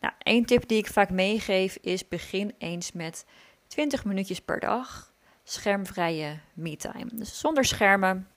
Nou, 0.01 0.15
één 0.19 0.45
tip 0.45 0.69
die 0.69 0.79
ik 0.79 0.87
vaak 0.87 1.11
meegeef 1.11 1.79
is: 1.81 2.09
begin 2.09 2.55
eens 2.59 2.93
met 2.93 3.25
20 3.67 4.05
minuutjes 4.05 4.41
per 4.41 4.61
dag 4.61 5.13
schermvrije 5.45 6.39
me-time. 6.53 7.09
Dus 7.13 7.39
zonder 7.39 7.65
schermen, 7.65 8.29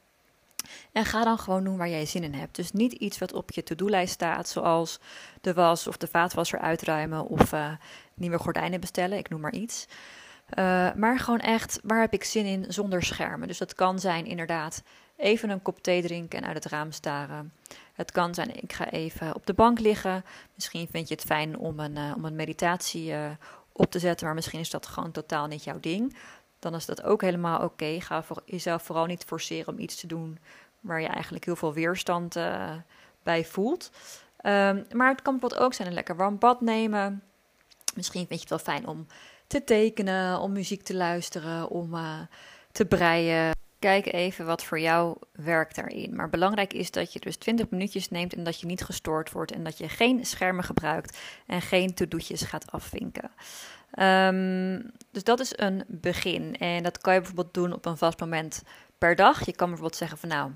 en 0.92 1.06
ga 1.06 1.24
dan 1.24 1.40
gewoon 1.40 1.64
doen 1.64 1.78
waar 1.78 1.90
jij 1.90 2.06
zin 2.06 2.24
in 2.24 2.34
hebt. 2.34 2.56
Dus 2.56 2.72
niet 2.72 2.94
iets 2.94 3.18
wat 3.18 3.34
op 3.34 3.52
je 3.52 3.64
to-do-lijst 3.64 4.14
staat, 4.14 4.50
zoals 4.50 5.00
de 5.42 5.54
was 5.54 5.88
of 5.88 5.98
de 5.98 6.08
vaatwasser 6.08 6.60
uitruimen 6.60 7.28
of 7.28 7.54
uh, 7.54 7.72
nieuwe 8.14 8.38
gordijnen 8.38 8.80
bestellen, 8.80 9.18
ik 9.18 9.30
noem 9.30 9.42
maar 9.42 9.54
iets. 9.54 9.88
Uh, 10.50 10.94
maar 10.94 11.20
gewoon 11.20 11.40
echt, 11.40 11.80
waar 11.84 12.02
heb 12.02 12.14
ik 12.14 12.24
zin 12.24 12.46
in 12.46 12.66
zonder 12.68 13.04
schermen? 13.04 13.48
Dus 13.48 13.58
dat 13.58 13.76
kan 13.76 14.00
zijn 14.00 14.26
inderdaad 14.26 14.84
even 15.18 15.50
een 15.50 15.62
kop 15.62 15.84
thee 15.84 16.02
drinken 16.02 16.40
en 16.40 16.46
uit 16.46 16.64
het 16.64 16.66
raam 16.66 16.92
staren. 16.92 17.54
Het 17.94 18.12
kan 18.12 18.34
zijn, 18.34 18.62
ik 18.62 18.74
ga 18.74 18.90
even 18.90 19.36
op 19.36 19.46
de 19.46 19.54
bank 19.54 19.80
liggen. 19.80 20.26
Misschien 20.56 20.88
vind 20.92 21.08
je 21.08 21.14
het 21.16 21.24
fijn 21.24 21.58
om 21.58 21.80
een, 21.80 21.96
uh, 21.96 22.14
om 22.16 22.26
een 22.26 22.36
meditatie 22.36 23.14
op 23.72 23.92
te 23.92 24.00
zetten, 24.00 24.26
maar 24.26 24.36
misschien 24.36 24.60
is 24.60 24.70
dat 24.70 24.86
gewoon 24.86 25.12
totaal 25.12 25.48
niet 25.48 25.64
jouw 25.64 25.80
ding. 25.80 26.16
Dan 26.60 26.76
is 26.76 26.86
dat 26.86 27.04
ook 27.04 27.22
helemaal 27.22 27.62
oké. 27.62 28.02
Ga 28.02 28.24
voor 28.24 28.42
jezelf 28.46 28.84
vooral 28.84 29.06
niet 29.06 29.24
forceren 29.24 29.74
om 29.74 29.80
iets 29.80 29.96
te 29.96 30.08
doen 30.08 30.40
waar 30.80 31.02
je 31.02 31.08
eigenlijk 31.08 31.46
heel 31.46 31.56
veel 31.56 31.74
weerstand 31.74 32.38
bij 33.24 33.46
voelt. 33.46 33.92
Um, 34.46 34.86
maar 34.92 35.10
het 35.10 35.22
kan 35.22 35.34
bijvoorbeeld 35.34 35.58
ook 35.62 35.74
zijn 35.74 35.88
een 35.88 35.94
lekker 35.94 36.16
warm 36.16 36.38
bad 36.38 36.62
nemen. 36.62 37.24
Misschien 37.96 38.28
vind 38.28 38.42
je 38.42 38.56
het 38.56 38.64
wel 38.64 38.76
fijn 38.76 38.88
om 38.88 39.08
te 39.48 39.64
tekenen, 39.64 40.40
om 40.40 40.52
muziek 40.52 40.84
te 40.84 40.96
luisteren, 40.96 41.70
om 41.70 41.94
uh, 41.94 42.20
te 42.72 42.86
breien. 42.86 43.54
Kijk 43.80 44.14
even 44.14 44.46
wat 44.46 44.64
voor 44.64 44.80
jou 44.80 45.18
werkt 45.32 45.76
daarin. 45.76 46.16
Maar 46.16 46.30
belangrijk 46.30 46.74
is 46.74 46.92
dat 46.92 47.14
je 47.14 47.20
dus 47.20 47.36
20 47.36 47.70
minuutjes 47.70 48.10
neemt 48.10 48.34
en 48.34 48.44
dat 48.44 48.60
je 48.60 48.66
niet 48.66 48.84
gestoord 48.84 49.32
wordt 49.32 49.52
en 49.52 49.64
dat 49.64 49.78
je 49.78 49.90
geen 49.90 50.26
schermen 50.26 50.64
gebruikt 50.64 51.18
en 51.46 51.62
geen 51.62 51.94
to-do'tjes 51.94 52.42
gaat 52.42 52.72
afvinken. 52.72 53.32
Um, 54.00 54.92
dus 55.12 55.24
dat 55.24 55.40
is 55.40 55.54
een 55.56 55.84
begin. 55.88 56.58
En 56.58 56.84
dat 56.84 56.98
kan 56.98 57.14
je 57.14 57.20
bijvoorbeeld 57.20 57.54
doen 57.54 57.74
op 57.74 57.86
een 57.86 57.98
vast 57.98 58.20
moment 58.20 58.64
per 58.98 59.16
dag. 59.16 59.46
Je 59.46 59.56
kan 59.56 59.68
bijvoorbeeld 59.68 60.00
zeggen 60.00 60.18
van 60.18 60.30
nou, 60.30 60.52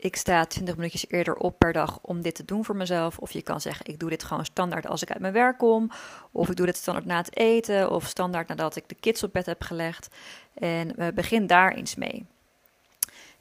ik 0.00 0.16
sta 0.16 0.44
20 0.44 0.76
minuutjes 0.76 1.08
eerder 1.08 1.36
op 1.36 1.58
per 1.58 1.72
dag 1.72 1.98
om 2.02 2.22
dit 2.22 2.34
te 2.34 2.44
doen 2.44 2.64
voor 2.64 2.76
mezelf. 2.76 3.18
Of 3.18 3.30
je 3.30 3.42
kan 3.42 3.60
zeggen, 3.60 3.86
ik 3.86 3.98
doe 3.98 4.10
dit 4.10 4.24
gewoon 4.24 4.44
standaard 4.44 4.86
als 4.86 5.02
ik 5.02 5.10
uit 5.10 5.20
mijn 5.20 5.32
werk 5.32 5.58
kom. 5.58 5.90
Of 6.32 6.48
ik 6.48 6.56
doe 6.56 6.66
dit 6.66 6.76
standaard 6.76 7.06
na 7.06 7.16
het 7.16 7.36
eten. 7.36 7.90
Of 7.90 8.06
standaard 8.06 8.48
nadat 8.48 8.76
ik 8.76 8.88
de 8.88 8.94
kids 8.94 9.22
op 9.22 9.32
bed 9.32 9.46
heb 9.46 9.62
gelegd. 9.62 10.08
En 10.54 11.14
begin 11.14 11.46
daar 11.46 11.72
eens 11.72 11.94
mee. 11.94 12.26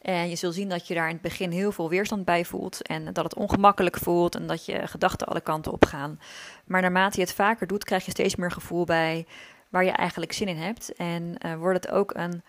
En 0.01 0.29
je 0.29 0.35
zult 0.35 0.53
zien 0.53 0.69
dat 0.69 0.87
je 0.87 0.93
daar 0.93 1.07
in 1.07 1.13
het 1.13 1.21
begin 1.21 1.51
heel 1.51 1.71
veel 1.71 1.89
weerstand 1.89 2.25
bij 2.25 2.45
voelt. 2.45 2.81
En 2.81 3.13
dat 3.13 3.23
het 3.23 3.35
ongemakkelijk 3.35 3.97
voelt 3.97 4.35
en 4.35 4.47
dat 4.47 4.65
je 4.65 4.87
gedachten 4.87 5.27
alle 5.27 5.41
kanten 5.41 5.71
op 5.71 5.85
gaan. 5.85 6.19
Maar 6.65 6.81
naarmate 6.81 7.19
je 7.19 7.25
het 7.25 7.35
vaker 7.35 7.67
doet, 7.67 7.83
krijg 7.83 8.05
je 8.05 8.11
steeds 8.11 8.35
meer 8.35 8.51
gevoel 8.51 8.85
bij 8.85 9.25
waar 9.69 9.83
je 9.83 9.91
eigenlijk 9.91 10.31
zin 10.31 10.47
in 10.47 10.57
hebt. 10.57 10.93
En 10.95 11.35
uh, 11.45 11.55
wordt 11.55 11.85
het 11.85 11.93
ook 11.93 12.13
een 12.15 12.43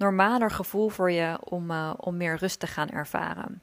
normaler 0.00 0.50
gevoel 0.50 0.88
voor 0.88 1.10
je 1.10 1.38
om, 1.44 1.70
uh, 1.70 1.92
om 1.96 2.16
meer 2.16 2.36
rust 2.36 2.60
te 2.60 2.66
gaan 2.66 2.88
ervaren. 2.88 3.62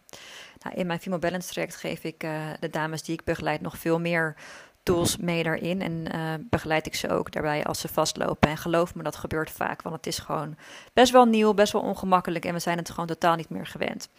Nou, 0.60 0.76
in 0.76 0.88
mijn 0.88 1.00
Female 1.00 1.21
Balance 1.21 1.50
traject 1.50 1.76
geef 1.76 2.04
ik 2.04 2.23
uh, 2.23 2.45
de 2.60 2.69
dames 2.69 3.04
die 3.04 3.13
ik 3.13 3.23
begeleid 3.23 3.62
nog 3.62 3.78
veel 3.78 4.00
meer 4.00 4.36
tools 4.84 5.17
mee 5.17 5.43
daarin. 5.43 5.82
En 5.82 6.15
uh, 6.15 6.34
begeleid 6.50 6.86
ik 6.86 6.95
ze 6.95 7.10
ook 7.10 7.32
daarbij 7.32 7.63
als 7.63 7.80
ze 7.80 7.88
vastlopen. 7.88 8.50
En 8.50 8.58
geloof 8.58 8.95
me, 8.95 9.04
dat 9.04 9.15
gebeurt 9.15 9.52
vaak. 9.52 9.82
Want 9.82 9.95
het 9.95 10.08
is 10.08 10.19
gewoon 10.19 10.56
best 10.93 11.12
wel 11.12 11.26
nieuw, 11.26 11.54
best 11.54 11.73
wel 11.73 11.82
ongemakkelijk. 11.82 12.45
En 12.45 12.54
we 12.54 12.60
zijn 12.60 12.78
het 12.78 12.89
gewoon 12.89 13.08
totaal 13.08 13.36
niet 13.36 13.50
meer 13.50 13.65
gewend. 13.65 14.10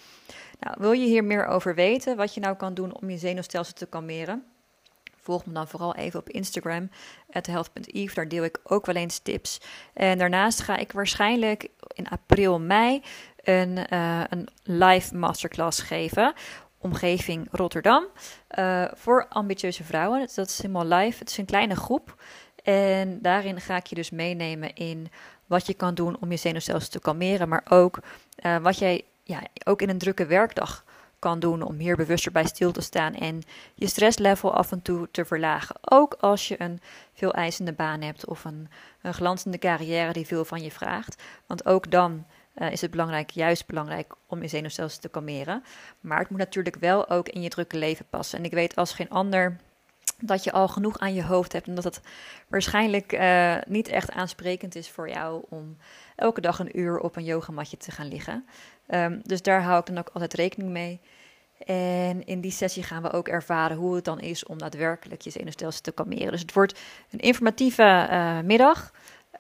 Nou, 0.61 0.77
wil 0.79 0.93
je 0.93 1.07
hier 1.07 1.25
meer 1.25 1.47
over 1.47 1.75
weten? 1.75 2.17
Wat 2.17 2.35
je 2.35 2.41
nou 2.41 2.57
kan 2.57 2.75
doen 2.75 2.95
om 3.01 3.11
je 3.11 3.19
zenuwstelsel 3.19 3.75
te 3.75 3.87
kalmeren? 3.87 4.45
Volg 5.29 5.47
me 5.47 5.53
dan 5.53 5.69
vooral 5.69 5.95
even 5.95 6.21
op 6.21 6.29
Instagram, 6.29 6.91
health.eve. 7.31 8.15
Daar 8.15 8.29
deel 8.29 8.45
ik 8.45 8.61
ook 8.65 8.87
wel 8.87 8.95
eens 8.95 9.19
tips. 9.19 9.61
En 9.95 10.19
daarnaast 10.19 10.61
ga 10.61 10.77
ik 10.77 10.93
waarschijnlijk 10.93 11.69
in 11.93 12.09
april, 12.09 12.61
mei 12.61 13.03
een, 13.43 13.79
uh, 13.93 14.23
een 14.29 14.49
live 14.63 15.17
masterclass 15.17 15.81
geven. 15.81 16.33
Omgeving 16.79 17.49
Rotterdam. 17.51 18.07
Uh, 18.59 18.85
voor 18.95 19.27
ambitieuze 19.29 19.85
vrouwen. 19.85 20.29
Dat 20.35 20.49
is 20.49 20.63
helemaal 20.63 20.87
live. 20.87 21.19
Het 21.19 21.31
is 21.31 21.39
een 21.39 21.45
kleine 21.45 21.77
groep. 21.77 22.23
En 22.63 23.23
daarin 23.23 23.61
ga 23.61 23.77
ik 23.77 23.87
je 23.87 23.95
dus 23.95 24.11
meenemen 24.11 24.75
in 24.75 25.11
wat 25.47 25.67
je 25.67 25.75
kan 25.75 25.95
doen 25.95 26.17
om 26.21 26.31
je 26.31 26.37
zenuwstelsel 26.37 26.91
te 26.91 27.01
kalmeren. 27.01 27.49
Maar 27.49 27.65
ook 27.69 27.99
uh, 28.43 28.57
wat 28.57 28.79
jij 28.79 29.05
ja, 29.23 29.43
ook 29.65 29.83
in 29.83 29.89
een 29.89 29.99
drukke 29.99 30.27
werkdag 30.27 30.85
kan 31.19 31.39
doen 31.39 31.63
om 31.63 31.79
hier 31.79 31.97
bewuster 31.97 32.33
bij 32.33 32.47
stil 32.47 32.73
te 32.73 32.81
staan 32.81 33.15
en 33.15 33.43
je 33.75 33.87
stresslevel 33.87 34.55
af 34.55 34.73
en 34.73 34.83
toe 34.83 35.09
te 35.11 35.25
verlagen. 35.25 35.77
Ook 35.81 36.15
als 36.21 36.49
je 36.49 36.63
een 36.63 36.81
veel 37.13 37.33
eisende 37.33 37.73
baan 37.73 38.01
hebt 38.01 38.27
of 38.27 38.45
een, 38.45 38.69
een 39.03 39.15
glanzende 39.15 39.59
carrière 39.59 40.13
die 40.13 40.27
veel 40.27 40.45
van 40.45 40.63
je 40.63 40.71
vraagt. 40.71 41.23
Want 41.47 41.67
ook 41.67 41.91
dan 41.91 42.27
uh, 42.55 42.73
is 42.73 42.81
het 42.81 42.91
belangrijk, 42.91 43.31
juist 43.31 43.67
belangrijk, 43.67 44.15
om 44.27 44.43
je 44.43 44.49
zenuwstelsel 44.49 45.01
te 45.01 45.09
kalmeren. 45.09 45.63
Maar 46.01 46.19
het 46.19 46.31
moet 46.31 46.39
natuurlijk 46.39 46.77
wel 46.77 47.09
ook 47.09 47.29
in 47.29 47.43
je 47.43 47.49
drukke 47.49 47.77
leven 47.77 48.07
passen. 48.11 48.39
En 48.39 48.45
ik 48.45 48.53
weet 48.53 48.77
als 48.77 48.93
geen 48.93 49.11
ander 49.11 49.57
dat 50.21 50.45
je 50.45 50.53
al 50.53 50.69
genoeg 50.69 50.99
aan 50.99 51.15
je 51.15 51.25
hoofd 51.25 51.53
hebt 51.53 51.67
en 51.67 51.75
dat 51.75 51.85
het 51.85 52.01
waarschijnlijk 52.49 53.13
uh, 53.13 53.57
niet 53.67 53.89
echt 53.89 54.11
aansprekend 54.11 54.75
is 54.75 54.91
voor 54.91 55.09
jou 55.09 55.45
om 55.49 55.77
elke 56.17 56.41
dag 56.41 56.59
een 56.59 56.79
uur 56.79 56.99
op 56.99 57.17
een 57.17 57.25
yogamatje 57.25 57.77
te 57.77 57.91
gaan 57.91 58.09
liggen. 58.09 58.47
Um, 58.89 59.21
dus 59.23 59.43
daar 59.43 59.63
hou 59.63 59.81
ik 59.81 59.87
dan 59.87 59.99
ook 59.99 60.11
altijd 60.13 60.35
rekening 60.35 60.71
mee. 60.71 61.01
En 61.67 62.27
in 62.27 62.41
die 62.41 62.51
sessie 62.51 62.83
gaan 62.83 63.03
we 63.03 63.13
ook 63.13 63.29
ervaren 63.29 63.77
hoe 63.77 63.95
het 63.95 64.05
dan 64.05 64.21
is 64.21 64.45
om 64.45 64.59
daadwerkelijk 64.59 65.21
je 65.21 65.31
zenuwstelsel 65.31 65.83
te 65.83 65.93
kalmeren. 65.93 66.31
Dus 66.31 66.41
het 66.41 66.53
wordt 66.53 66.79
een 67.11 67.19
informatieve 67.19 68.09
uh, 68.11 68.41
middag. 68.41 68.93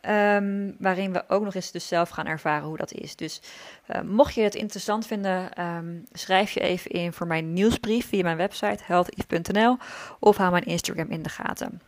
Um, 0.09 0.77
waarin 0.79 1.13
we 1.13 1.25
ook 1.29 1.45
nog 1.45 1.55
eens 1.55 1.71
dus 1.71 1.89
zelf 1.89 2.09
gaan 2.09 2.27
ervaren 2.27 2.67
hoe 2.67 2.77
dat 2.77 2.93
is. 2.93 3.17
Dus 3.17 3.41
uh, 3.87 4.01
mocht 4.01 4.35
je 4.35 4.41
het 4.41 4.55
interessant 4.55 5.07
vinden, 5.07 5.65
um, 5.65 6.05
schrijf 6.13 6.51
je 6.51 6.61
even 6.61 6.91
in 6.91 7.13
voor 7.13 7.27
mijn 7.27 7.53
nieuwsbrief 7.53 8.09
via 8.09 8.23
mijn 8.23 8.37
website 8.37 8.83
healthief.nl 8.85 9.77
of 10.19 10.37
hou 10.37 10.51
mijn 10.51 10.65
Instagram 10.65 11.11
in 11.11 11.23
de 11.23 11.29
gaten. 11.29 11.81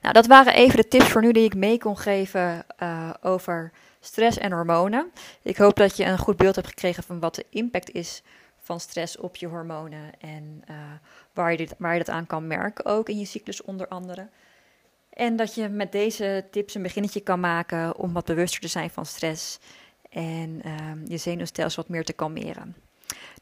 Nou, 0.00 0.14
dat 0.14 0.26
waren 0.26 0.54
even 0.54 0.76
de 0.76 0.88
tips 0.88 1.08
voor 1.08 1.22
nu 1.22 1.32
die 1.32 1.44
ik 1.44 1.54
mee 1.54 1.78
kon 1.78 1.98
geven 1.98 2.64
uh, 2.82 3.10
over 3.22 3.72
stress 4.06 4.38
en 4.38 4.52
hormonen. 4.52 5.12
Ik 5.42 5.56
hoop 5.56 5.76
dat 5.76 5.96
je 5.96 6.04
een 6.04 6.18
goed 6.18 6.36
beeld 6.36 6.54
hebt 6.54 6.68
gekregen 6.68 7.02
van 7.02 7.20
wat 7.20 7.34
de 7.34 7.46
impact 7.50 7.90
is 7.90 8.22
van 8.58 8.80
stress 8.80 9.16
op 9.16 9.36
je 9.36 9.46
hormonen 9.46 10.20
en 10.20 10.62
uh, 10.70 10.76
waar, 11.32 11.50
je 11.50 11.56
dit, 11.56 11.74
waar 11.78 11.92
je 11.92 11.98
dat 11.98 12.14
aan 12.14 12.26
kan 12.26 12.46
merken, 12.46 12.84
ook 12.84 13.08
in 13.08 13.18
je 13.18 13.24
cyclus 13.24 13.62
onder 13.62 13.88
andere. 13.88 14.28
En 15.10 15.36
dat 15.36 15.54
je 15.54 15.68
met 15.68 15.92
deze 15.92 16.44
tips 16.50 16.74
een 16.74 16.82
beginnetje 16.82 17.20
kan 17.20 17.40
maken 17.40 17.96
om 17.96 18.12
wat 18.12 18.24
bewuster 18.24 18.60
te 18.60 18.68
zijn 18.68 18.90
van 18.90 19.06
stress 19.06 19.58
en 20.10 20.60
uh, 20.66 20.72
je 21.04 21.16
zenuwstelsel 21.16 21.82
wat 21.82 21.90
meer 21.90 22.04
te 22.04 22.12
kalmeren. 22.12 22.76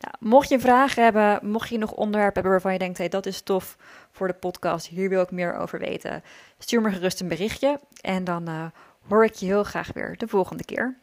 Nou, 0.00 0.14
mocht 0.18 0.48
je 0.48 0.60
vragen 0.60 1.02
hebben, 1.02 1.50
mocht 1.50 1.68
je 1.68 1.78
nog 1.78 1.92
onderwerpen 1.92 2.34
hebben 2.34 2.52
waarvan 2.52 2.72
je 2.72 2.78
denkt, 2.78 2.98
hey, 2.98 3.08
dat 3.08 3.26
is 3.26 3.40
tof 3.40 3.76
voor 4.10 4.26
de 4.26 4.34
podcast, 4.34 4.86
hier 4.86 5.08
wil 5.08 5.22
ik 5.22 5.30
meer 5.30 5.56
over 5.56 5.78
weten, 5.78 6.22
stuur 6.58 6.80
me 6.80 6.90
gerust 6.90 7.20
een 7.20 7.28
berichtje 7.28 7.80
en 8.00 8.24
dan 8.24 8.48
uh, 8.48 8.66
hoor 9.08 9.24
ik 9.24 9.34
je 9.34 9.46
heel 9.46 9.64
graag 9.64 9.92
weer 9.92 10.16
de 10.16 10.28
volgende 10.28 10.64
keer. 10.64 10.98